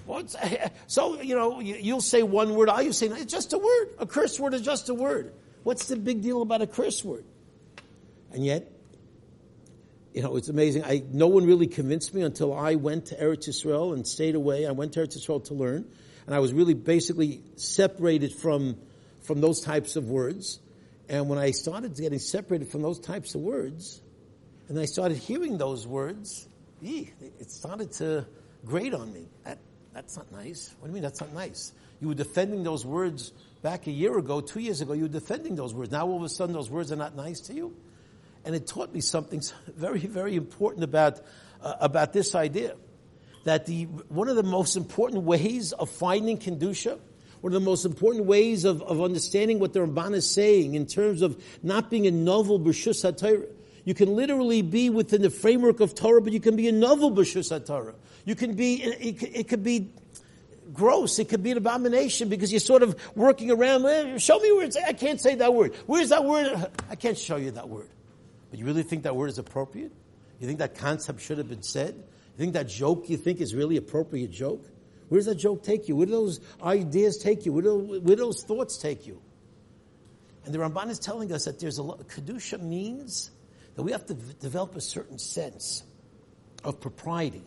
What's, 0.06 0.36
so, 0.86 1.20
you 1.20 1.36
know, 1.36 1.60
you'll 1.60 2.00
say 2.00 2.22
one 2.22 2.54
word, 2.54 2.68
I'll 2.68 2.92
say, 2.92 3.06
it's 3.06 3.32
just 3.32 3.52
a 3.52 3.58
word. 3.58 3.88
A 3.98 4.06
curse 4.06 4.38
word 4.38 4.54
is 4.54 4.62
just 4.62 4.88
a 4.88 4.94
word. 4.94 5.32
What's 5.62 5.88
the 5.88 5.96
big 5.96 6.22
deal 6.22 6.42
about 6.42 6.62
a 6.62 6.66
curse 6.66 7.04
word? 7.04 7.24
And 8.32 8.44
yet, 8.44 8.70
you 10.12 10.22
know, 10.22 10.36
it's 10.36 10.48
amazing. 10.48 10.84
I, 10.84 11.02
no 11.10 11.26
one 11.28 11.46
really 11.46 11.66
convinced 11.66 12.14
me 12.14 12.22
until 12.22 12.54
I 12.54 12.76
went 12.76 13.06
to 13.06 13.16
Eretz 13.16 13.48
Yisrael 13.48 13.94
and 13.94 14.06
stayed 14.06 14.34
away. 14.34 14.66
I 14.66 14.72
went 14.72 14.92
to 14.94 15.00
Eretz 15.00 15.18
Yisrael 15.18 15.44
to 15.46 15.54
learn. 15.54 15.86
And 16.26 16.34
I 16.34 16.38
was 16.38 16.52
really 16.52 16.74
basically 16.74 17.42
separated 17.56 18.32
from, 18.32 18.76
from 19.24 19.40
those 19.40 19.60
types 19.60 19.96
of 19.96 20.08
words. 20.08 20.60
And 21.08 21.28
when 21.28 21.38
I 21.38 21.50
started 21.50 21.96
getting 21.96 22.18
separated 22.18 22.68
from 22.68 22.82
those 22.82 23.00
types 23.00 23.34
of 23.34 23.40
words, 23.40 24.00
and 24.68 24.78
I 24.78 24.84
started 24.84 25.18
hearing 25.18 25.58
those 25.58 25.86
words, 25.86 26.48
it 26.82 27.50
started 27.50 27.92
to 27.92 28.26
grate 28.64 28.94
on 28.94 29.12
me. 29.12 29.26
That, 29.44 29.58
that's 29.92 30.16
not 30.16 30.30
nice. 30.32 30.74
What 30.78 30.86
do 30.86 30.90
you 30.90 30.94
mean 30.94 31.02
that's 31.02 31.20
not 31.20 31.32
nice? 31.32 31.72
You 32.00 32.08
were 32.08 32.14
defending 32.14 32.62
those 32.62 32.84
words 32.86 33.32
back 33.62 33.86
a 33.86 33.90
year 33.90 34.16
ago, 34.18 34.40
two 34.40 34.60
years 34.60 34.82
ago, 34.82 34.92
you 34.92 35.02
were 35.02 35.08
defending 35.08 35.56
those 35.56 35.72
words. 35.72 35.90
Now 35.90 36.06
all 36.06 36.16
of 36.16 36.22
a 36.22 36.28
sudden 36.28 36.54
those 36.54 36.70
words 36.70 36.92
are 36.92 36.96
not 36.96 37.16
nice 37.16 37.40
to 37.42 37.54
you? 37.54 37.74
And 38.44 38.54
it 38.54 38.66
taught 38.66 38.92
me 38.92 39.00
something 39.00 39.42
very, 39.74 40.00
very 40.00 40.36
important 40.36 40.84
about, 40.84 41.20
uh, 41.62 41.74
about 41.80 42.12
this 42.12 42.34
idea. 42.34 42.76
That 43.44 43.66
the, 43.66 43.84
one 43.84 44.28
of 44.28 44.36
the 44.36 44.42
most 44.42 44.76
important 44.76 45.24
ways 45.24 45.72
of 45.72 45.90
finding 45.90 46.38
Kedusha, 46.38 46.98
one 47.44 47.52
of 47.52 47.60
the 47.60 47.70
most 47.70 47.84
important 47.84 48.24
ways 48.24 48.64
of, 48.64 48.80
of 48.84 49.02
understanding 49.02 49.58
what 49.58 49.74
the 49.74 49.80
Ramban 49.80 50.14
is 50.14 50.26
saying 50.26 50.76
in 50.76 50.86
terms 50.86 51.20
of 51.20 51.38
not 51.62 51.90
being 51.90 52.06
a 52.06 52.10
naval 52.10 52.58
B'Shus 52.58 53.04
HaTorah, 53.04 53.46
you 53.84 53.92
can 53.92 54.16
literally 54.16 54.62
be 54.62 54.88
within 54.88 55.20
the 55.20 55.28
framework 55.28 55.80
of 55.80 55.94
Torah, 55.94 56.22
but 56.22 56.32
you 56.32 56.40
can 56.40 56.56
be 56.56 56.68
a 56.68 56.72
naval 56.72 57.10
B'Shus 57.10 57.52
HaTorah. 57.52 57.96
You 58.24 58.34
can 58.34 58.54
be, 58.54 58.76
it, 58.82 59.22
it 59.22 59.48
could 59.48 59.62
be 59.62 59.90
gross. 60.72 61.18
It 61.18 61.28
could 61.28 61.42
be 61.42 61.50
an 61.50 61.58
abomination 61.58 62.30
because 62.30 62.50
you're 62.50 62.60
sort 62.60 62.82
of 62.82 62.98
working 63.14 63.50
around. 63.50 63.84
Eh, 63.84 64.16
show 64.16 64.38
me 64.38 64.50
where 64.50 64.64
it's, 64.64 64.78
I 64.78 64.94
can't 64.94 65.20
say 65.20 65.34
that 65.34 65.52
word. 65.52 65.74
Where's 65.84 66.08
that 66.08 66.24
word? 66.24 66.70
I 66.90 66.94
can't 66.94 67.18
show 67.18 67.36
you 67.36 67.50
that 67.50 67.68
word. 67.68 67.90
But 68.48 68.58
you 68.58 68.64
really 68.64 68.84
think 68.84 69.02
that 69.02 69.16
word 69.16 69.28
is 69.28 69.36
appropriate? 69.36 69.92
You 70.40 70.46
think 70.46 70.60
that 70.60 70.76
concept 70.78 71.20
should 71.20 71.36
have 71.36 71.50
been 71.50 71.62
said? 71.62 71.94
You 71.94 72.38
think 72.38 72.54
that 72.54 72.70
joke 72.70 73.10
you 73.10 73.18
think 73.18 73.42
is 73.42 73.54
really 73.54 73.76
appropriate 73.76 74.30
joke? 74.30 74.64
Where 75.08 75.18
does 75.18 75.26
that 75.26 75.36
joke 75.36 75.62
take 75.62 75.88
you? 75.88 75.96
Where 75.96 76.06
do 76.06 76.12
those 76.12 76.40
ideas 76.62 77.18
take 77.18 77.46
you? 77.46 77.52
Where 77.52 77.62
do, 77.62 77.78
where 77.78 78.16
do 78.16 78.22
those 78.22 78.42
thoughts 78.42 78.78
take 78.78 79.06
you? 79.06 79.20
And 80.44 80.54
the 80.54 80.58
Ramban 80.58 80.90
is 80.90 80.98
telling 80.98 81.32
us 81.32 81.46
that 81.46 81.58
there's 81.58 81.78
a 81.78 81.82
lot, 81.82 82.06
Kedusha 82.08 82.60
means 82.60 83.30
that 83.76 83.82
we 83.82 83.92
have 83.92 84.06
to 84.06 84.14
v- 84.14 84.34
develop 84.40 84.76
a 84.76 84.80
certain 84.80 85.18
sense 85.18 85.82
of 86.62 86.80
propriety 86.80 87.44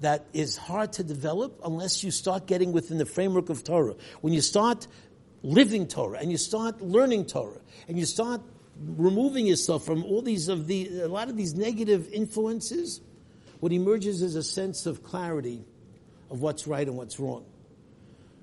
that 0.00 0.26
is 0.32 0.56
hard 0.56 0.92
to 0.94 1.02
develop 1.02 1.60
unless 1.64 2.04
you 2.04 2.10
start 2.10 2.46
getting 2.46 2.72
within 2.72 2.98
the 2.98 3.06
framework 3.06 3.48
of 3.48 3.64
Torah. 3.64 3.96
When 4.20 4.32
you 4.32 4.40
start 4.40 4.86
living 5.42 5.86
Torah 5.86 6.18
and 6.20 6.30
you 6.30 6.38
start 6.38 6.80
learning 6.80 7.26
Torah 7.26 7.60
and 7.88 7.98
you 7.98 8.06
start 8.06 8.40
removing 8.80 9.46
yourself 9.46 9.84
from 9.84 10.04
all 10.04 10.22
these 10.22 10.48
of 10.48 10.68
the 10.68 11.00
a 11.00 11.08
lot 11.08 11.28
of 11.28 11.36
these 11.36 11.54
negative 11.54 12.12
influences, 12.12 13.00
what 13.58 13.72
emerges 13.72 14.22
is 14.22 14.36
a 14.36 14.42
sense 14.42 14.86
of 14.86 15.02
clarity 15.02 15.64
of 16.30 16.40
what's 16.42 16.66
right 16.66 16.86
and 16.86 16.96
what's 16.96 17.18
wrong. 17.18 17.44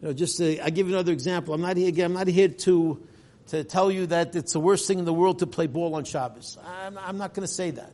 You 0.01 0.09
know, 0.09 0.13
just 0.13 0.37
to, 0.37 0.63
I 0.63 0.69
give 0.69 0.87
you 0.87 0.93
another 0.93 1.11
example. 1.11 1.53
I'm 1.53 1.61
not 1.61 1.77
here 1.77 1.87
again. 1.87 2.05
I'm 2.05 2.13
not 2.13 2.27
here 2.27 2.49
to 2.49 3.01
to 3.47 3.63
tell 3.63 3.91
you 3.91 4.07
that 4.07 4.35
it's 4.35 4.53
the 4.53 4.59
worst 4.59 4.87
thing 4.87 4.99
in 4.99 5.05
the 5.05 5.13
world 5.13 5.39
to 5.39 5.47
play 5.47 5.67
ball 5.67 5.95
on 5.95 6.03
Shabbos. 6.03 6.57
I'm, 6.65 6.97
I'm 6.97 7.17
not 7.17 7.33
going 7.33 7.47
to 7.47 7.53
say 7.53 7.71
that. 7.71 7.93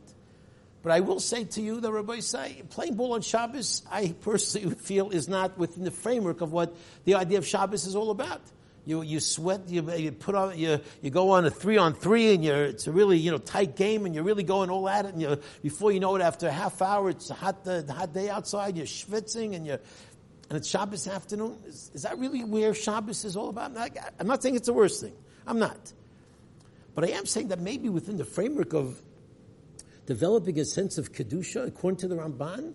But 0.82 0.92
I 0.92 1.00
will 1.00 1.20
say 1.20 1.44
to 1.44 1.60
you, 1.60 1.80
that 1.80 1.90
Rabbosai, 1.90 2.68
playing 2.70 2.96
ball 2.96 3.12
on 3.12 3.20
Shabbos, 3.20 3.82
I 3.90 4.14
personally 4.22 4.74
feel 4.80 5.10
is 5.10 5.28
not 5.28 5.56
within 5.58 5.84
the 5.84 5.90
framework 5.90 6.40
of 6.40 6.52
what 6.52 6.74
the 7.04 7.14
idea 7.14 7.38
of 7.38 7.46
Shabbos 7.46 7.86
is 7.86 7.94
all 7.94 8.10
about. 8.10 8.40
You, 8.84 9.02
you 9.02 9.20
sweat, 9.20 9.68
you, 9.68 9.88
you 9.92 10.10
put 10.10 10.34
on, 10.34 10.58
you, 10.58 10.80
you 11.00 11.10
go 11.10 11.30
on 11.30 11.44
a 11.46 11.50
three 11.50 11.76
on 11.76 11.94
three 11.94 12.34
and 12.34 12.44
you're, 12.44 12.64
it's 12.64 12.88
a 12.88 12.92
really, 12.92 13.16
you 13.16 13.30
know, 13.30 13.38
tight 13.38 13.76
game 13.76 14.06
and 14.06 14.14
you're 14.14 14.24
really 14.24 14.42
going 14.42 14.70
all 14.70 14.88
at 14.88 15.04
it 15.04 15.12
and 15.12 15.22
you 15.22 15.38
before 15.62 15.92
you 15.92 16.00
know 16.00 16.16
it, 16.16 16.22
after 16.22 16.48
a 16.48 16.52
half 16.52 16.82
hour, 16.82 17.10
it's 17.10 17.30
a 17.30 17.34
hot, 17.34 17.64
hot 17.64 18.12
day 18.12 18.28
outside, 18.28 18.76
you're 18.76 18.86
schwitzing 18.86 19.54
and 19.54 19.64
you're, 19.66 19.78
and 20.50 20.58
it's 20.58 20.68
Shabbos 20.68 21.06
afternoon. 21.06 21.58
Is, 21.66 21.92
is 21.94 22.02
that 22.02 22.18
really 22.18 22.42
where 22.42 22.74
Shabbos 22.74 23.24
is 23.24 23.36
all 23.36 23.50
about? 23.50 23.66
I'm 23.66 23.74
not, 23.74 23.90
I'm 24.18 24.26
not 24.26 24.42
saying 24.42 24.56
it's 24.56 24.66
the 24.66 24.72
worst 24.72 25.00
thing. 25.00 25.14
I'm 25.46 25.60
not. 25.60 25.92
But 26.94 27.04
I 27.04 27.08
am 27.12 27.24
saying 27.24 27.48
that 27.48 27.60
maybe 27.60 27.88
within 27.88 28.16
the 28.16 28.24
framework 28.24 28.74
of 28.74 29.00
developing 30.06 30.58
a 30.58 30.64
sense 30.64 30.98
of 30.98 31.12
Kedusha, 31.12 31.66
according 31.66 31.98
to 31.98 32.08
the 32.08 32.16
Ramban, 32.16 32.74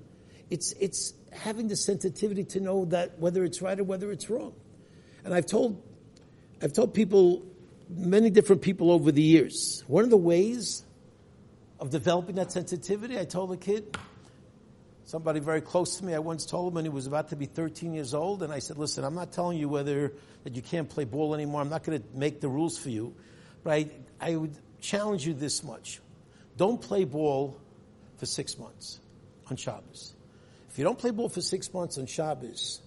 it's, 0.49 0.71
it's 0.79 1.13
having 1.31 1.67
the 1.67 1.75
sensitivity 1.75 2.45
to 2.45 2.59
know 2.59 2.85
that 2.85 3.19
whether 3.19 3.43
it's 3.43 3.61
right 3.61 3.79
or 3.79 3.83
whether 3.83 4.11
it's 4.11 4.29
wrong. 4.29 4.53
And 5.23 5.33
I've 5.33 5.45
told, 5.45 5.83
I've 6.61 6.73
told 6.73 6.93
people, 6.93 7.45
many 7.89 8.29
different 8.29 8.61
people 8.61 8.91
over 8.91 9.11
the 9.11 9.21
years, 9.21 9.83
one 9.87 10.03
of 10.03 10.09
the 10.09 10.17
ways 10.17 10.83
of 11.79 11.91
developing 11.91 12.35
that 12.35 12.51
sensitivity, 12.51 13.19
I 13.19 13.25
told 13.25 13.51
a 13.51 13.57
kid, 13.57 13.95
somebody 15.05 15.39
very 15.39 15.61
close 15.61 15.97
to 15.97 16.05
me, 16.05 16.15
I 16.15 16.19
once 16.19 16.45
told 16.45 16.69
him 16.69 16.75
when 16.75 16.85
he 16.85 16.89
was 16.89 17.05
about 17.05 17.29
to 17.29 17.35
be 17.35 17.45
13 17.45 17.93
years 17.93 18.13
old, 18.13 18.41
and 18.41 18.51
I 18.51 18.59
said, 18.59 18.77
listen, 18.77 19.03
I'm 19.03 19.13
not 19.13 19.31
telling 19.31 19.57
you 19.57 19.69
whether 19.69 20.13
that 20.43 20.55
you 20.55 20.61
can't 20.61 20.89
play 20.89 21.03
ball 21.03 21.35
anymore. 21.35 21.61
I'm 21.61 21.69
not 21.69 21.83
going 21.83 22.01
to 22.01 22.07
make 22.17 22.41
the 22.41 22.49
rules 22.49 22.77
for 22.77 22.89
you. 22.89 23.13
But 23.63 23.73
I, 23.73 23.89
I 24.19 24.35
would 24.35 24.55
challenge 24.81 25.27
you 25.27 25.33
this 25.33 25.63
much. 25.63 25.99
Don't 26.55 26.81
play 26.81 27.03
ball 27.03 27.59
for 28.17 28.25
six 28.25 28.57
months 28.57 28.99
on 29.49 29.57
Shabbos. 29.57 30.15
If 30.69 30.77
you 30.77 30.83
don't 30.83 30.97
play 30.97 31.11
ball 31.11 31.29
for 31.29 31.41
six 31.41 31.73
months 31.73 31.97
on 31.97 32.05
Shabbos 32.05 32.81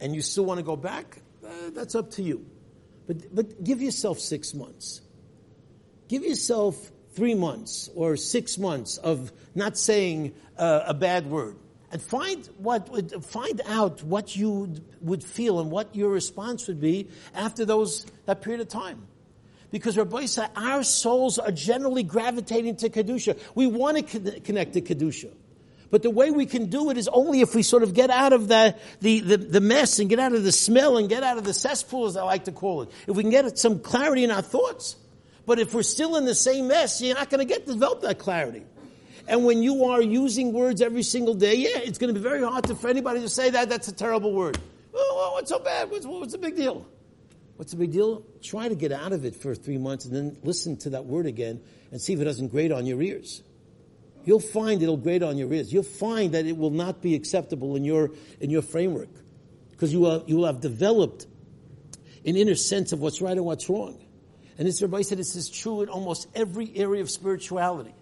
and 0.00 0.14
you 0.14 0.22
still 0.22 0.44
want 0.44 0.58
to 0.58 0.64
go 0.64 0.76
back, 0.76 1.18
uh, 1.46 1.70
that's 1.72 1.94
up 1.94 2.10
to 2.12 2.22
you. 2.22 2.44
But, 3.06 3.34
but 3.34 3.64
give 3.64 3.82
yourself 3.82 4.18
six 4.18 4.54
months. 4.54 5.00
Give 6.08 6.22
yourself 6.24 6.90
three 7.14 7.34
months 7.34 7.90
or 7.94 8.16
six 8.16 8.58
months 8.58 8.98
of 8.98 9.32
not 9.54 9.76
saying 9.76 10.34
uh, 10.56 10.84
a 10.86 10.94
bad 10.94 11.26
word. 11.26 11.56
And 11.90 12.00
find 12.00 12.48
what, 12.56 13.24
find 13.24 13.60
out 13.66 14.02
what 14.02 14.34
you 14.34 14.74
would 15.02 15.22
feel 15.22 15.60
and 15.60 15.70
what 15.70 15.94
your 15.94 16.10
response 16.10 16.66
would 16.68 16.80
be 16.80 17.08
after 17.34 17.66
those, 17.66 18.06
that 18.24 18.40
period 18.40 18.62
of 18.62 18.68
time. 18.68 19.06
Because 19.70 19.96
Rabbi 19.96 20.26
said, 20.26 20.50
our 20.56 20.82
souls 20.84 21.38
are 21.38 21.50
generally 21.50 22.02
gravitating 22.02 22.76
to 22.76 22.88
Kedusha. 22.88 23.38
We 23.54 23.66
want 23.66 24.08
to 24.08 24.40
connect 24.40 24.74
to 24.74 24.80
Kedusha. 24.80 25.32
But 25.92 26.02
the 26.02 26.08
way 26.08 26.30
we 26.30 26.46
can 26.46 26.70
do 26.70 26.88
it 26.88 26.96
is 26.96 27.06
only 27.06 27.42
if 27.42 27.54
we 27.54 27.62
sort 27.62 27.82
of 27.82 27.92
get 27.92 28.08
out 28.08 28.32
of 28.32 28.48
the, 28.48 28.74
the, 29.02 29.20
the, 29.20 29.36
the, 29.36 29.60
mess 29.60 29.98
and 29.98 30.08
get 30.08 30.18
out 30.18 30.32
of 30.32 30.42
the 30.42 30.50
smell 30.50 30.96
and 30.96 31.06
get 31.06 31.22
out 31.22 31.36
of 31.36 31.44
the 31.44 31.52
cesspool, 31.52 32.06
as 32.06 32.16
I 32.16 32.22
like 32.22 32.46
to 32.46 32.52
call 32.52 32.80
it. 32.80 32.90
If 33.06 33.14
we 33.14 33.22
can 33.22 33.30
get 33.30 33.58
some 33.58 33.78
clarity 33.78 34.24
in 34.24 34.30
our 34.30 34.40
thoughts. 34.40 34.96
But 35.44 35.58
if 35.58 35.74
we're 35.74 35.82
still 35.82 36.16
in 36.16 36.24
the 36.24 36.34
same 36.34 36.68
mess, 36.68 37.02
you're 37.02 37.14
not 37.14 37.28
going 37.28 37.46
to 37.46 37.54
get 37.54 37.66
develop 37.66 38.00
that 38.00 38.18
clarity. 38.18 38.64
And 39.28 39.44
when 39.44 39.62
you 39.62 39.84
are 39.84 40.00
using 40.00 40.54
words 40.54 40.80
every 40.80 41.02
single 41.02 41.34
day, 41.34 41.56
yeah, 41.56 41.80
it's 41.80 41.98
going 41.98 42.12
to 42.12 42.18
be 42.18 42.24
very 42.26 42.42
hard 42.42 42.64
to, 42.68 42.74
for 42.74 42.88
anybody 42.88 43.20
to 43.20 43.28
say 43.28 43.50
that 43.50 43.68
that's 43.68 43.88
a 43.88 43.92
terrible 43.92 44.32
word. 44.32 44.58
Oh, 44.94 45.28
oh, 45.28 45.32
what's 45.34 45.50
so 45.50 45.58
bad? 45.58 45.90
What's, 45.90 46.06
what's 46.06 46.32
the 46.32 46.38
big 46.38 46.56
deal? 46.56 46.86
What's 47.56 47.72
the 47.72 47.78
big 47.78 47.92
deal? 47.92 48.24
Try 48.40 48.70
to 48.70 48.74
get 48.74 48.92
out 48.92 49.12
of 49.12 49.26
it 49.26 49.36
for 49.36 49.54
three 49.54 49.76
months 49.76 50.06
and 50.06 50.16
then 50.16 50.38
listen 50.42 50.78
to 50.78 50.90
that 50.90 51.04
word 51.04 51.26
again 51.26 51.60
and 51.90 52.00
see 52.00 52.14
if 52.14 52.20
it 52.20 52.24
doesn't 52.24 52.48
grate 52.48 52.72
on 52.72 52.86
your 52.86 53.02
ears. 53.02 53.42
You'll 54.24 54.40
find 54.40 54.82
it'll 54.82 54.96
grate 54.96 55.22
on 55.22 55.38
your 55.38 55.52
ears. 55.52 55.72
You'll 55.72 55.82
find 55.82 56.32
that 56.34 56.46
it 56.46 56.56
will 56.56 56.70
not 56.70 57.02
be 57.02 57.14
acceptable 57.14 57.76
in 57.76 57.84
your, 57.84 58.10
in 58.40 58.50
your 58.50 58.62
framework. 58.62 59.08
Because 59.70 59.92
you 59.92 60.00
will, 60.00 60.24
you 60.26 60.36
will 60.36 60.46
have 60.46 60.60
developed 60.60 61.26
an 62.24 62.36
inner 62.36 62.54
sense 62.54 62.92
of 62.92 63.00
what's 63.00 63.20
right 63.20 63.36
and 63.36 63.44
what's 63.44 63.68
wrong. 63.68 63.98
And 64.58 64.68
this 64.68 64.80
Rabbi 64.80 65.02
said 65.02 65.18
this 65.18 65.34
is 65.34 65.50
true 65.50 65.82
in 65.82 65.88
almost 65.88 66.28
every 66.34 66.70
area 66.76 67.02
of 67.02 67.10
spirituality. 67.10 67.94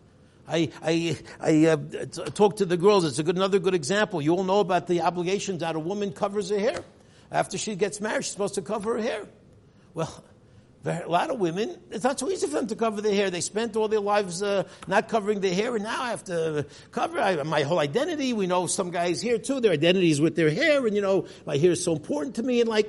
I, 0.47 0.71
I, 0.83 1.19
I 1.41 1.67
uh, 1.67 1.77
talk 2.07 2.57
to 2.57 2.67
the 2.67 2.77
girls. 2.77 3.05
It's 3.05 3.19
a 3.19 3.23
good, 3.23 3.37
another 3.37 3.59
good 3.59 3.75
example. 3.75 4.21
You 4.21 4.35
all 4.35 4.45
know 4.45 4.61
about 4.61 4.89
the 4.89 5.03
obligations 5.03 5.61
that 5.61 5.77
a 5.77 5.79
woman 5.79 6.13
covers 6.13 6.51
her 6.51 6.59
hair. 6.59 6.85
After 7.31 7.57
she 7.57 7.77
gets 7.77 8.01
married, 8.01 8.25
she's 8.25 8.33
supposed 8.33 8.57
to 8.57 8.63
cover 8.63 8.97
her 8.97 9.03
hair. 9.03 9.27
Well, 9.95 10.25
a 10.85 11.05
lot 11.07 11.31
of 11.31 11.39
women, 11.39 11.77
it's 11.91 12.05
not 12.05 12.19
so 12.19 12.31
easy 12.31 12.47
for 12.47 12.55
them 12.55 12.67
to 12.69 12.77
cover 12.77 13.03
their 13.03 13.15
hair. 13.15 13.31
They 13.31 13.43
spent 13.43 13.77
all 13.77 13.89
their 13.89 14.01
lives 14.01 14.43
uh, 14.43 14.65
not 14.87 15.09
covering 15.09 15.41
their 15.41 15.55
hair, 15.55 15.75
and 15.75 15.85
now 15.85 16.03
I 16.03 16.11
have 16.11 16.25
to 16.25 16.67
cover 16.91 17.19
I, 17.19 17.43
my 17.43 17.63
whole 17.63 17.79
identity. 17.79 18.33
We 18.33 18.47
know 18.47 18.67
some 18.67 18.91
guys 18.91 19.21
here 19.21 19.39
too, 19.39 19.61
their 19.61 19.73
identity 19.73 20.11
is 20.11 20.21
with 20.21 20.37
their 20.37 20.51
hair, 20.51 20.87
and 20.87 20.97
you 20.97 21.03
know, 21.03 21.27
my 21.45 21.59
hair 21.59 21.73
is 21.73 21.85
so 21.85 21.93
important 21.93 22.37
to 22.37 22.43
me, 22.43 22.61
and 22.61 22.69
like, 22.69 22.89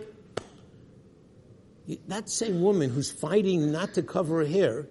that 2.07 2.29
same 2.29 2.61
woman 2.61 2.89
who's 2.89 3.11
fighting 3.11 3.71
not 3.71 3.95
to 3.95 4.03
cover 4.03 4.39
her 4.39 4.45
hair, 4.45 4.87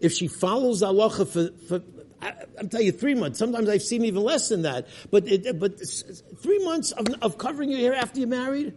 if 0.00 0.12
she 0.12 0.26
follows 0.26 0.82
halacha 0.82 1.28
for, 1.28 1.66
for 1.66 1.82
I, 2.22 2.32
am 2.58 2.68
telling 2.70 2.86
you, 2.86 2.92
three 2.92 3.14
months. 3.14 3.38
Sometimes 3.38 3.68
I've 3.68 3.82
seen 3.82 4.04
even 4.04 4.22
less 4.22 4.48
than 4.48 4.62
that. 4.62 4.86
But 5.10 5.28
it, 5.28 5.58
but 5.58 5.78
three 6.38 6.64
months 6.64 6.92
of, 6.92 7.06
of 7.20 7.36
covering 7.36 7.70
your 7.70 7.80
hair 7.80 7.94
after 7.94 8.20
you're 8.20 8.28
married, 8.28 8.72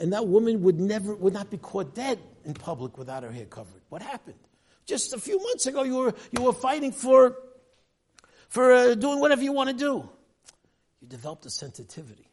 and 0.00 0.14
that 0.14 0.26
woman 0.26 0.62
would 0.62 0.80
never, 0.80 1.14
would 1.14 1.34
not 1.34 1.50
be 1.50 1.58
caught 1.58 1.94
dead 1.94 2.18
in 2.44 2.54
public 2.54 2.96
without 2.96 3.22
her 3.22 3.30
hair 3.30 3.44
covered. 3.44 3.82
What 3.90 4.00
happened? 4.00 4.38
Just 4.86 5.12
a 5.12 5.18
few 5.18 5.38
months 5.38 5.66
ago, 5.66 5.82
you 5.82 5.96
were, 5.96 6.14
you 6.32 6.42
were 6.42 6.54
fighting 6.54 6.90
for, 6.90 7.36
for 8.48 8.72
uh, 8.72 8.94
doing 8.94 9.20
whatever 9.20 9.42
you 9.42 9.52
want 9.52 9.68
to 9.68 9.76
do. 9.76 10.08
You 11.00 11.06
developed 11.06 11.44
a 11.46 11.50
sensitivity. 11.50 12.26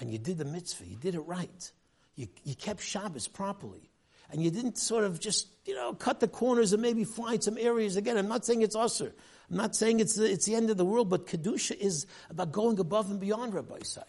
And 0.00 0.10
you 0.10 0.18
did 0.18 0.38
the 0.38 0.46
mitzvah. 0.46 0.86
You 0.86 0.96
did 0.96 1.14
it 1.14 1.20
right. 1.20 1.72
You, 2.16 2.28
you 2.44 2.54
kept 2.54 2.82
Shabbos 2.82 3.28
properly. 3.28 3.90
And 4.30 4.42
you 4.42 4.50
didn't 4.50 4.78
sort 4.78 5.04
of 5.04 5.20
just, 5.20 5.48
you 5.66 5.74
know, 5.74 5.92
cut 5.92 6.18
the 6.18 6.28
corners 6.28 6.72
and 6.72 6.80
maybe 6.80 7.04
find 7.04 7.44
some 7.44 7.58
areas 7.58 7.96
again. 7.96 8.16
I'm 8.16 8.28
not 8.28 8.46
saying 8.46 8.62
it's 8.62 8.74
assur. 8.74 9.12
I'm 9.50 9.56
not 9.58 9.76
saying 9.76 10.00
it's 10.00 10.14
the, 10.14 10.30
it's 10.30 10.46
the 10.46 10.54
end 10.54 10.70
of 10.70 10.78
the 10.78 10.84
world, 10.86 11.10
but 11.10 11.26
Kedusha 11.26 11.76
is 11.78 12.06
about 12.30 12.52
going 12.52 12.78
above 12.78 13.10
and 13.10 13.20
beyond, 13.20 13.52
Rabbosai. 13.52 14.04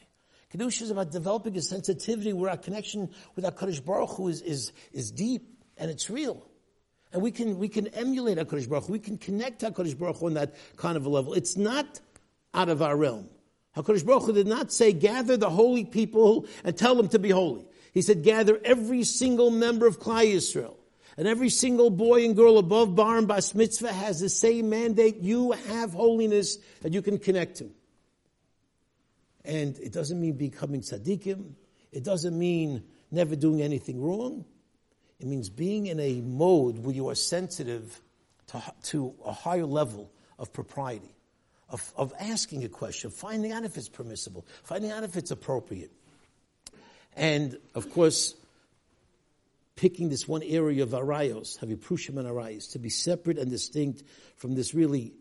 Kedusha 0.54 0.84
is 0.84 0.92
about 0.92 1.12
developing 1.12 1.58
a 1.58 1.62
sensitivity 1.62 2.32
where 2.32 2.52
our 2.52 2.58
connection 2.58 3.10
with 3.36 3.44
our 3.44 3.52
Kadosh 3.52 3.84
Baruch 3.84 4.12
Hu 4.12 4.28
is, 4.28 4.42
is, 4.42 4.72
is 4.92 5.10
deep 5.10 5.48
and 5.78 5.90
it's 5.90 6.10
real. 6.10 6.46
And 7.12 7.24
we 7.24 7.32
can, 7.32 7.58
we 7.58 7.70
can 7.70 7.88
emulate 7.88 8.38
HaKadosh 8.38 8.70
Baruch 8.70 8.86
Hu. 8.86 8.94
We 8.94 9.00
can 9.00 9.18
connect 9.18 9.62
HaKadosh 9.62 9.98
Baruch 9.98 10.18
Hu 10.18 10.28
on 10.28 10.36
that 10.36 10.56
kind 10.78 10.96
of 10.96 11.08
a 11.08 11.10
level. 11.10 11.34
It's 11.34 11.58
not 11.58 12.00
out 12.54 12.70
of 12.70 12.84
our 12.84 12.96
realm. 12.96 13.30
HaKadosh 13.76 14.06
Baruch 14.06 14.26
Hu 14.26 14.34
did 14.34 14.48
not 14.48 14.72
say, 14.72 14.94
gather 14.94 15.38
the 15.38 15.50
holy 15.50 15.86
people 15.86 16.46
and 16.64 16.78
tell 16.78 16.94
them 16.94 17.08
to 17.10 17.20
be 17.20 17.32
holy. 17.32 17.66
He 17.92 18.04
said, 18.04 18.24
gather 18.24 18.60
every 18.64 19.04
single 19.04 19.50
member 19.50 19.88
of 19.88 20.00
Klal 20.00 20.34
Yisrael. 20.34 20.76
And 21.18 21.28
every 21.28 21.50
single 21.50 21.90
boy 21.90 22.26
and 22.26 22.36
girl 22.36 22.60
above 22.60 22.96
bar 22.96 23.18
and 23.18 23.28
bas 23.28 23.54
mitzvah 23.54 23.94
has 23.94 24.20
the 24.20 24.30
same 24.30 24.70
mandate. 24.70 25.18
You 25.18 25.52
have 25.52 25.94
holiness 25.94 26.58
that 26.82 26.94
you 26.94 27.02
can 27.02 27.18
connect 27.20 27.58
to. 27.58 27.72
And 29.46 29.78
it 29.80 29.92
doesn't 29.92 30.20
mean 30.20 30.34
becoming 30.34 30.82
tzaddikim. 30.82 31.54
It 31.92 32.04
doesn't 32.04 32.38
mean 32.38 32.84
never 33.12 33.36
doing 33.36 33.62
anything 33.62 34.02
wrong. 34.02 34.46
It 35.20 35.28
means 35.28 35.50
being 35.50 35.88
in 35.88 36.00
a 36.00 36.22
mode 36.22 36.80
where 36.80 36.96
you 36.96 37.10
are 37.10 37.16
sensitive 37.16 38.02
to, 38.48 38.62
to 38.84 39.14
a 39.26 39.32
higher 39.32 39.66
level 39.66 40.12
of 40.40 40.52
propriety, 40.52 41.16
of, 41.70 41.94
of 41.96 42.14
asking 42.20 42.64
a 42.64 42.70
question, 42.70 43.10
finding 43.10 43.52
out 43.52 43.64
if 43.64 43.78
it's 43.78 43.90
permissible, 43.90 44.46
finding 44.64 44.92
out 44.92 45.04
if 45.04 45.16
it's 45.16 45.32
appropriate. 45.32 45.92
And, 47.16 47.58
of 47.76 47.92
course, 47.92 48.36
picking 49.76 50.10
this 50.10 50.28
one 50.28 50.44
area 50.44 50.84
of 50.84 50.90
arayos, 50.90 51.60
haviprushim 51.60 52.18
and 52.18 52.28
arayos, 52.28 52.72
to 52.72 52.80
be 52.80 52.90
separate 52.90 53.38
and 53.38 53.50
distinct 53.50 54.04
from 54.36 54.56
this 54.56 54.74
really 54.74 55.14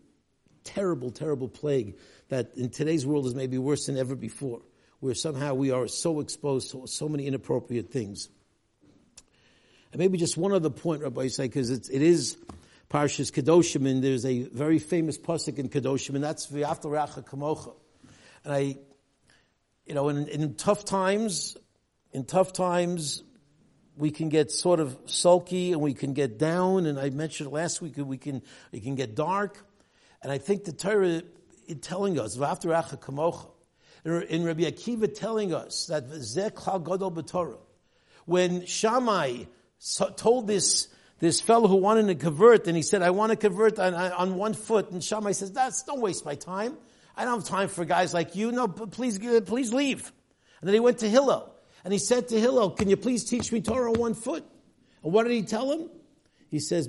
terrible, 0.63 1.11
terrible 1.11 1.47
plague 1.47 1.97
that 2.29 2.55
in 2.55 2.69
today's 2.69 3.05
world 3.05 3.25
is 3.25 3.35
maybe 3.35 3.57
worse 3.57 3.85
than 3.85 3.97
ever 3.97 4.15
before, 4.15 4.61
where 4.99 5.15
somehow 5.15 5.53
we 5.53 5.71
are 5.71 5.87
so 5.87 6.19
exposed 6.19 6.71
to 6.71 6.87
so 6.87 7.09
many 7.09 7.27
inappropriate 7.27 7.91
things. 7.91 8.29
And 9.91 9.99
maybe 9.99 10.17
just 10.17 10.37
one 10.37 10.51
other 10.51 10.69
point, 10.69 11.03
Rabbosai, 11.03 11.43
because 11.43 11.69
it 11.69 12.01
is 12.01 12.37
Parshas 12.89 13.31
Kedoshim, 13.31 13.89
and 13.89 14.03
there's 14.03 14.25
a 14.25 14.43
very 14.43 14.79
famous 14.79 15.17
pasuk 15.17 15.59
in 15.59 15.69
Kedoshim, 15.69 16.15
and 16.15 16.23
that's 16.23 16.47
V'ahavta 16.47 16.85
l'reiacha 16.85 17.25
kamocha. 17.25 17.75
And 18.43 18.53
I, 18.53 18.77
you 19.85 19.93
know, 19.93 20.09
in, 20.09 20.27
in 20.27 20.55
tough 20.55 20.85
times, 20.85 21.57
in 22.11 22.25
tough 22.25 22.53
times, 22.53 23.23
we 23.95 24.11
can 24.11 24.29
get 24.29 24.51
sort 24.51 24.79
of 24.79 24.97
sulky 25.05 25.71
and 25.71 25.81
we 25.81 25.93
can 25.93 26.13
get 26.13 26.37
down. 26.37 26.85
And 26.85 26.99
I 26.99 27.09
mentioned 27.09 27.51
last 27.51 27.81
week 27.81 27.93
we 27.97 28.17
can 28.17 28.41
we 28.71 28.79
can 28.79 28.95
get 28.95 29.15
dark. 29.15 29.63
And 30.23 30.31
I 30.31 30.37
think 30.37 30.63
the 30.63 30.71
Torah 30.71 31.21
is 31.67 31.77
telling 31.81 32.17
us, 32.17 32.37
V'after 32.37 32.99
kamocha, 32.99 33.49
in 34.05 34.43
Rabbi 34.43 34.63
Akiva 34.63 35.13
telling 35.13 35.53
us 35.53 35.87
that 35.87 36.09
Zeh 36.09 36.51
Klal 36.51 36.83
Gadol 36.83 37.11
B'Torah, 37.11 37.59
when 38.25 38.65
Shammai 38.65 39.43
told 40.15 40.47
this, 40.47 40.87
this 41.19 41.41
fellow 41.41 41.67
who 41.67 41.75
wanted 41.75 42.07
to 42.07 42.15
convert, 42.15 42.67
and 42.67 42.75
he 42.75 42.83
said, 42.83 43.01
I 43.01 43.11
want 43.11 43.31
to 43.31 43.35
convert 43.35 43.79
on, 43.79 43.93
on 43.93 44.35
one 44.35 44.53
foot. 44.53 44.91
And 44.91 45.03
Shammai 45.03 45.33
says, 45.33 45.51
that's, 45.51 45.83
don't 45.83 46.01
waste 46.01 46.25
my 46.25 46.35
time. 46.35 46.77
I 47.15 47.25
don't 47.25 47.39
have 47.41 47.47
time 47.47 47.67
for 47.67 47.85
guys 47.85 48.13
like 48.13 48.35
you. 48.35 48.51
No, 48.51 48.67
please, 48.67 49.19
please 49.45 49.73
leave. 49.73 50.11
And 50.61 50.67
then 50.67 50.73
he 50.73 50.79
went 50.79 50.99
to 50.99 51.09
Hillel. 51.09 51.53
And 51.83 51.91
he 51.91 51.99
said 51.99 52.29
to 52.29 52.39
Hillel, 52.39 52.71
can 52.71 52.89
you 52.89 52.95
please 52.95 53.25
teach 53.25 53.51
me 53.51 53.61
Torah 53.61 53.91
on 53.91 53.99
one 53.99 54.13
foot? 54.13 54.45
And 55.03 55.11
what 55.11 55.23
did 55.23 55.33
he 55.33 55.43
tell 55.43 55.69
him? 55.69 55.89
He 56.49 56.59
says, 56.59 56.87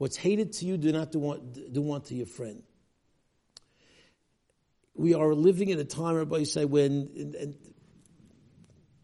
What's 0.00 0.16
hated 0.16 0.54
to 0.54 0.64
you, 0.64 0.78
do 0.78 0.92
not 0.92 1.12
do 1.12 1.18
want, 1.18 1.74
do 1.74 1.82
want 1.82 2.06
to 2.06 2.14
your 2.14 2.24
friend. 2.24 2.62
We 4.94 5.12
are 5.12 5.34
living 5.34 5.68
in 5.68 5.78
a 5.78 5.84
time, 5.84 6.14
everybody 6.14 6.46
say, 6.46 6.64
when, 6.64 7.10
and, 7.14 7.34
and 7.34 7.54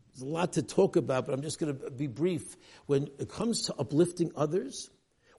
there's 0.08 0.22
a 0.22 0.24
lot 0.24 0.54
to 0.54 0.62
talk 0.62 0.96
about, 0.96 1.26
but 1.26 1.34
I'm 1.34 1.42
just 1.42 1.58
going 1.58 1.78
to 1.78 1.90
be 1.90 2.06
brief. 2.06 2.56
When 2.86 3.10
it 3.18 3.28
comes 3.28 3.66
to 3.66 3.74
uplifting 3.78 4.32
others, 4.34 4.88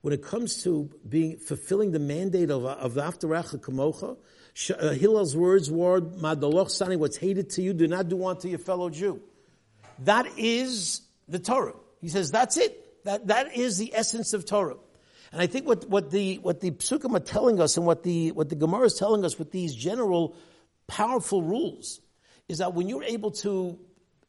when 0.01 0.13
it 0.13 0.21
comes 0.21 0.61
to 0.61 0.91
being 1.09 1.37
fulfilling 1.37 1.91
the 1.91 1.97
mandate 1.97 2.51
of 2.51 2.63
of 2.63 2.93
Aftaracha 2.93 3.59
Kamocha, 3.59 4.15
uh, 4.79 4.89
Hillel's 4.91 5.35
words 5.35 5.71
were 5.71 6.01
Madaloch 6.01 6.69
Sani, 6.69 6.97
what's 6.97 7.17
hated 7.17 7.49
to 7.53 7.63
you, 7.63 7.73
do 7.73 7.87
not 7.87 8.09
do 8.09 8.23
unto 8.27 8.47
your 8.47 8.59
fellow 8.59 8.91
Jew. 8.91 9.23
That 10.03 10.27
is 10.37 11.01
the 11.27 11.39
Torah. 11.39 11.73
He 11.99 12.09
says 12.09 12.29
that's 12.29 12.57
it. 12.57 13.03
That 13.05 13.25
that 13.25 13.57
is 13.57 13.79
the 13.79 13.95
essence 13.95 14.33
of 14.33 14.45
Torah. 14.45 14.77
And 15.31 15.41
I 15.41 15.47
think 15.47 15.67
what, 15.67 15.89
what 15.89 16.11
the 16.11 16.35
what 16.37 16.61
the 16.61 16.71
psukim 16.71 17.15
are 17.15 17.19
telling 17.19 17.59
us 17.59 17.77
and 17.77 17.85
what 17.85 18.03
the 18.03 18.31
what 18.31 18.49
the 18.49 18.55
Gemara 18.55 18.85
is 18.85 18.95
telling 18.95 19.25
us 19.25 19.37
with 19.37 19.51
these 19.51 19.75
general 19.75 20.35
powerful 20.87 21.41
rules 21.41 21.99
is 22.47 22.59
that 22.59 22.73
when 22.73 22.87
you're 22.87 23.03
able 23.03 23.31
to 23.31 23.77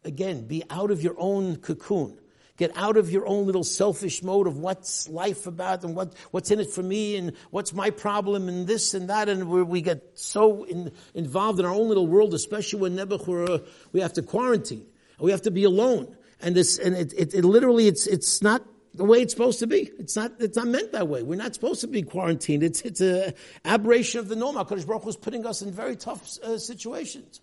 again, 0.05 0.47
be 0.47 0.63
out 0.71 0.91
of 0.91 1.03
your 1.03 1.15
own 1.19 1.57
cocoon. 1.57 2.19
Get 2.57 2.77
out 2.77 2.97
of 2.97 3.13
your 3.13 3.25
own 3.25 3.47
little 3.47 3.63
selfish 3.63 4.21
mode 4.21 4.49
of 4.49 4.59
what's 4.59 5.09
life 5.09 5.47
about 5.47 5.85
and 5.85 5.95
what, 5.95 6.15
what's 6.33 6.51
in 6.51 6.59
it 6.59 6.71
for 6.71 6.83
me 6.83 7.15
and 7.15 7.33
what's 7.51 7.73
my 7.73 7.91
problem 7.91 8.49
and 8.49 8.67
this 8.67 8.95
and 8.95 9.11
that 9.11 9.29
and 9.29 9.49
where 9.49 9.65
we 9.65 9.81
get 9.81 10.19
so 10.19 10.65
in, 10.65 10.91
involved 11.15 11.61
in 11.61 11.67
our 11.67 11.73
own 11.73 11.87
little 11.87 12.09
world, 12.09 12.35
especially 12.35 12.81
when 12.81 12.97
Nebuchadnezzar, 12.97 13.61
we 13.93 14.01
have 14.01 14.13
to 14.15 14.23
quarantine. 14.23 14.85
We 15.21 15.31
have 15.31 15.43
to 15.43 15.53
be 15.53 15.63
alone. 15.65 16.17
And 16.41 16.57
this, 16.57 16.79
and 16.79 16.97
it, 16.97 17.13
it, 17.17 17.35
it 17.35 17.45
literally, 17.45 17.87
it's, 17.87 18.09
it's 18.09 18.43
not 18.43 18.65
the 18.95 19.05
way 19.05 19.21
it's 19.21 19.33
supposed 19.33 19.59
to 19.61 19.67
be. 19.67 19.91
It's 19.99 20.17
not, 20.17 20.33
it's 20.41 20.57
not 20.57 20.67
meant 20.67 20.93
that 20.93 21.09
way. 21.09 21.23
We're 21.23 21.37
not 21.37 21.55
supposed 21.55 21.81
to 21.83 21.87
be 21.87 22.03
quarantined. 22.03 22.63
It's, 22.63 22.83
it's 22.83 23.01
an 23.01 23.35
aberration 23.65 24.21
of 24.21 24.29
the 24.29 24.37
norm. 24.37 24.57
HaKadosh 24.57 24.87
Baruch 24.87 25.03
Hu 25.05 25.09
is 25.11 25.17
putting 25.17 25.47
us 25.47 25.63
in 25.63 25.73
very 25.73 25.97
tough 25.97 26.39
uh, 26.43 26.59
situations. 26.59 27.41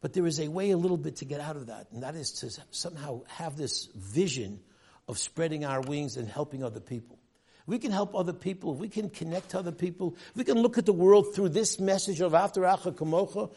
But 0.00 0.14
there 0.14 0.26
is 0.26 0.40
a 0.40 0.48
way 0.48 0.70
a 0.70 0.76
little 0.76 0.96
bit 0.96 1.16
to 1.16 1.24
get 1.24 1.40
out 1.40 1.56
of 1.56 1.66
that, 1.66 1.88
and 1.92 2.02
that 2.02 2.14
is 2.14 2.32
to 2.40 2.50
somehow 2.70 3.22
have 3.26 3.56
this 3.56 3.88
vision 3.94 4.60
of 5.08 5.18
spreading 5.18 5.64
our 5.64 5.80
wings 5.82 6.16
and 6.16 6.26
helping 6.28 6.64
other 6.64 6.80
people. 6.80 7.18
We 7.66 7.78
can 7.78 7.92
help 7.92 8.14
other 8.14 8.32
people. 8.32 8.74
We 8.74 8.88
can 8.88 9.10
connect 9.10 9.50
to 9.50 9.58
other 9.58 9.72
people. 9.72 10.16
We 10.34 10.44
can 10.44 10.58
look 10.58 10.78
at 10.78 10.86
the 10.86 10.92
world 10.92 11.34
through 11.34 11.50
this 11.50 11.78
message 11.78 12.20
of 12.20 12.34
after 12.34 12.62
Acha 12.62 12.92
Kamocha. 12.92 13.52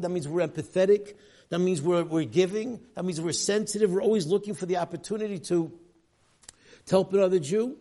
That 0.00 0.08
means 0.10 0.28
we're 0.28 0.46
empathetic. 0.46 1.14
That 1.48 1.60
means 1.60 1.80
we're, 1.80 2.04
we're 2.04 2.24
giving. 2.24 2.80
That 2.94 3.04
means 3.04 3.20
we're 3.20 3.32
sensitive. 3.32 3.90
We're 3.90 4.02
always 4.02 4.26
looking 4.26 4.54
for 4.54 4.66
the 4.66 4.78
opportunity 4.78 5.38
to, 5.38 5.72
to 6.86 6.90
help 6.90 7.12
another 7.12 7.38
Jew. 7.38 7.76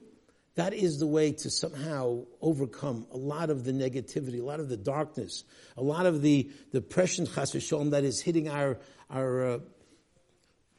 That 0.56 0.74
is 0.74 1.00
the 1.00 1.08
way 1.08 1.34
to 1.34 1.50
somehow 1.50 2.24
overcome 2.42 3.08
a 3.12 3.18
lot 3.18 3.50
of 3.50 3.66
the 3.66 3.74
negativity, 3.74 4.40
a 4.40 4.46
lot 4.46 4.62
of 4.62 4.70
the 4.70 4.78
darkness, 4.78 5.44
a 5.76 5.84
lot 5.84 6.06
of 6.06 6.22
the 6.22 6.50
depression, 6.72 7.26
chas 7.26 7.52
v'sholem, 7.52 7.92
that 7.92 8.06
is 8.06 8.22
hitting 8.22 8.48
our, 8.48 8.78
our, 9.10 9.46
uh, 9.46 9.60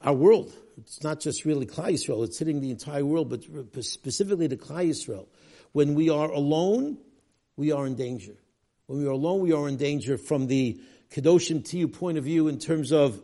our 0.00 0.14
world. 0.14 0.54
It's 0.78 1.02
not 1.02 1.20
just 1.20 1.44
really 1.44 1.66
Klal 1.66 1.92
Yisrael, 1.92 2.24
it's 2.24 2.38
hitting 2.38 2.60
the 2.60 2.70
entire 2.70 3.04
world, 3.04 3.28
but 3.28 3.84
specifically 3.84 4.46
the 4.46 4.56
Klal 4.56 4.88
Yisrael. 4.88 5.26
When 5.72 5.94
we 5.94 6.08
are 6.08 6.30
alone, 6.30 6.96
we 7.56 7.70
are 7.70 7.86
in 7.86 7.96
danger. 7.96 8.36
When 8.86 9.00
we 9.00 9.06
are 9.06 9.10
alone, 9.10 9.40
we 9.40 9.52
are 9.52 9.68
in 9.68 9.76
danger 9.76 10.16
from 10.16 10.46
the 10.46 10.80
Kedoshim 11.10 11.62
Tiyu 11.62 11.92
point 11.92 12.18
of 12.18 12.24
view 12.24 12.48
in 12.48 12.58
terms 12.58 12.92
of 12.92 13.20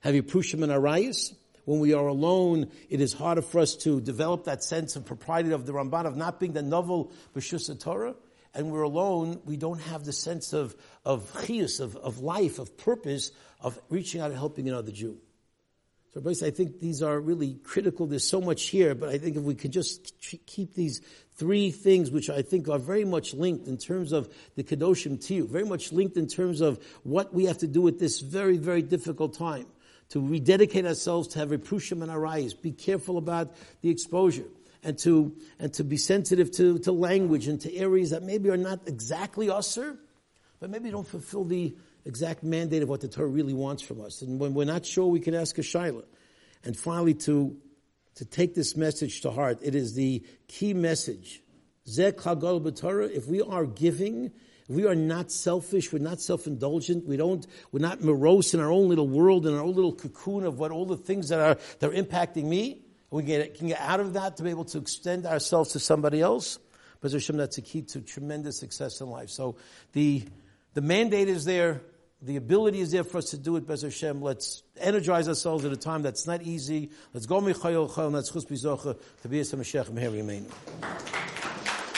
have 0.00 0.14
you 0.14 0.22
Prushim 0.22 0.62
and 0.62 0.72
Arayas, 0.72 1.34
when 1.64 1.80
we 1.80 1.94
are 1.94 2.06
alone, 2.06 2.70
it 2.88 3.00
is 3.00 3.12
harder 3.12 3.42
for 3.42 3.58
us 3.58 3.74
to 3.76 4.00
develop 4.00 4.44
that 4.44 4.62
sense 4.62 4.94
of 4.94 5.04
propriety 5.04 5.50
of 5.50 5.66
the 5.66 5.72
Ramban, 5.72 6.06
of 6.06 6.16
not 6.16 6.38
being 6.38 6.52
the 6.52 6.62
naval 6.62 7.10
B'shus 7.34 7.78
Torah. 7.80 8.14
And 8.54 8.70
we're 8.70 8.82
alone, 8.82 9.40
we 9.44 9.56
don't 9.56 9.80
have 9.80 10.04
the 10.04 10.12
sense 10.12 10.52
of, 10.52 10.74
of 11.04 11.30
chiyus, 11.32 11.80
of, 11.80 11.96
of 11.96 12.20
life, 12.20 12.58
of 12.58 12.78
purpose, 12.78 13.32
of 13.60 13.78
reaching 13.90 14.20
out 14.20 14.30
and 14.30 14.38
helping 14.38 14.68
another 14.68 14.92
Jew. 14.92 15.18
So, 16.24 16.46
I 16.46 16.50
think 16.50 16.80
these 16.80 17.02
are 17.02 17.20
really 17.20 17.58
critical. 17.62 18.06
There's 18.06 18.26
so 18.26 18.40
much 18.40 18.68
here, 18.68 18.94
but 18.94 19.10
I 19.10 19.18
think 19.18 19.36
if 19.36 19.42
we 19.42 19.54
could 19.54 19.70
just 19.70 20.14
keep 20.46 20.72
these 20.72 21.02
three 21.34 21.70
things, 21.70 22.10
which 22.10 22.30
I 22.30 22.40
think 22.40 22.70
are 22.70 22.78
very 22.78 23.04
much 23.04 23.34
linked 23.34 23.68
in 23.68 23.76
terms 23.76 24.12
of 24.12 24.32
the 24.54 24.64
Kedoshim 24.64 25.18
Tiyu, 25.18 25.46
very 25.46 25.66
much 25.66 25.92
linked 25.92 26.16
in 26.16 26.26
terms 26.26 26.62
of 26.62 26.82
what 27.02 27.34
we 27.34 27.44
have 27.44 27.58
to 27.58 27.66
do 27.66 27.86
at 27.86 27.98
this 27.98 28.20
very, 28.20 28.56
very 28.56 28.80
difficult 28.80 29.34
time 29.34 29.66
to 30.08 30.26
rededicate 30.26 30.86
ourselves 30.86 31.28
to 31.28 31.38
have 31.38 31.50
reprushim 31.50 32.02
in 32.02 32.08
our 32.08 32.26
eyes, 32.26 32.54
be 32.54 32.72
careful 32.72 33.18
about 33.18 33.54
the 33.82 33.90
exposure, 33.90 34.46
and 34.82 34.96
to, 34.98 35.36
and 35.58 35.74
to 35.74 35.84
be 35.84 35.98
sensitive 35.98 36.50
to, 36.52 36.78
to 36.78 36.92
language 36.92 37.46
and 37.46 37.60
to 37.60 37.74
areas 37.74 38.10
that 38.10 38.22
maybe 38.22 38.48
are 38.48 38.56
not 38.56 38.88
exactly 38.88 39.48
assur, 39.48 39.98
but 40.60 40.70
maybe 40.70 40.90
don't 40.90 41.06
fulfill 41.06 41.44
the 41.44 41.76
exact 42.06 42.42
mandate 42.42 42.82
of 42.82 42.88
what 42.88 43.00
the 43.00 43.08
Torah 43.08 43.26
really 43.28 43.52
wants 43.52 43.82
from 43.82 44.00
us. 44.00 44.22
And 44.22 44.38
when 44.38 44.54
we're 44.54 44.64
not 44.64 44.86
sure, 44.86 45.06
we 45.06 45.20
can 45.20 45.34
ask 45.34 45.58
a 45.58 45.62
shaila. 45.62 46.04
And 46.64 46.76
finally, 46.76 47.14
to, 47.14 47.56
to 48.16 48.24
take 48.24 48.54
this 48.54 48.76
message 48.76 49.20
to 49.22 49.30
heart, 49.30 49.58
it 49.62 49.74
is 49.74 49.94
the 49.94 50.24
key 50.48 50.74
message. 50.74 51.42
If 51.86 53.26
we 53.26 53.42
are 53.42 53.66
giving, 53.66 54.32
we 54.68 54.86
are 54.86 54.94
not 54.96 55.30
selfish, 55.30 55.92
we're 55.92 56.00
not 56.00 56.20
self-indulgent, 56.20 57.06
we 57.06 57.16
don't, 57.16 57.46
we're 57.70 57.78
not 57.80 58.02
morose 58.02 58.54
in 58.54 58.60
our 58.60 58.70
own 58.70 58.88
little 58.88 59.06
world, 59.06 59.46
in 59.46 59.54
our 59.54 59.62
own 59.62 59.74
little 59.74 59.92
cocoon 59.92 60.44
of 60.44 60.58
what 60.58 60.72
all 60.72 60.86
the 60.86 60.96
things 60.96 61.28
that 61.28 61.38
are, 61.38 61.56
that 61.78 61.90
are 61.90 62.02
impacting 62.02 62.44
me. 62.44 62.82
We 63.10 63.22
get, 63.22 63.54
can 63.54 63.68
get 63.68 63.80
out 63.80 64.00
of 64.00 64.14
that 64.14 64.38
to 64.38 64.42
be 64.42 64.50
able 64.50 64.64
to 64.66 64.78
extend 64.78 65.26
ourselves 65.26 65.72
to 65.72 65.78
somebody 65.78 66.20
else. 66.20 66.58
But 67.00 67.12
Hashem, 67.12 67.36
that's 67.36 67.58
a 67.58 67.62
key 67.62 67.82
to 67.82 68.00
tremendous 68.00 68.58
success 68.58 69.00
in 69.00 69.08
life. 69.08 69.30
So 69.30 69.56
the, 69.92 70.24
the 70.74 70.80
mandate 70.80 71.28
is 71.28 71.44
there. 71.44 71.82
The 72.26 72.34
ability 72.34 72.80
is 72.80 72.90
there 72.90 73.04
for 73.04 73.18
us 73.18 73.30
to 73.30 73.38
do 73.38 73.54
it, 73.54 73.68
Bez 73.68 73.82
Hashem. 73.82 74.20
Let's 74.20 74.64
energize 74.80 75.28
ourselves 75.28 75.64
at 75.64 75.70
a 75.70 75.76
time 75.76 76.02
that's 76.02 76.26
not 76.26 76.42
easy. 76.42 76.90
Let's 77.14 77.24
go, 77.24 77.40
Michayel 77.40 77.88
Chayel, 77.88 78.10
Natz 78.10 78.32
Chus 78.32 78.44
Bizocha, 78.44 78.98
to 79.22 79.28
be 79.28 79.38
a 79.38 79.44
Mashiach, 79.44 79.92
Meher 79.92 81.35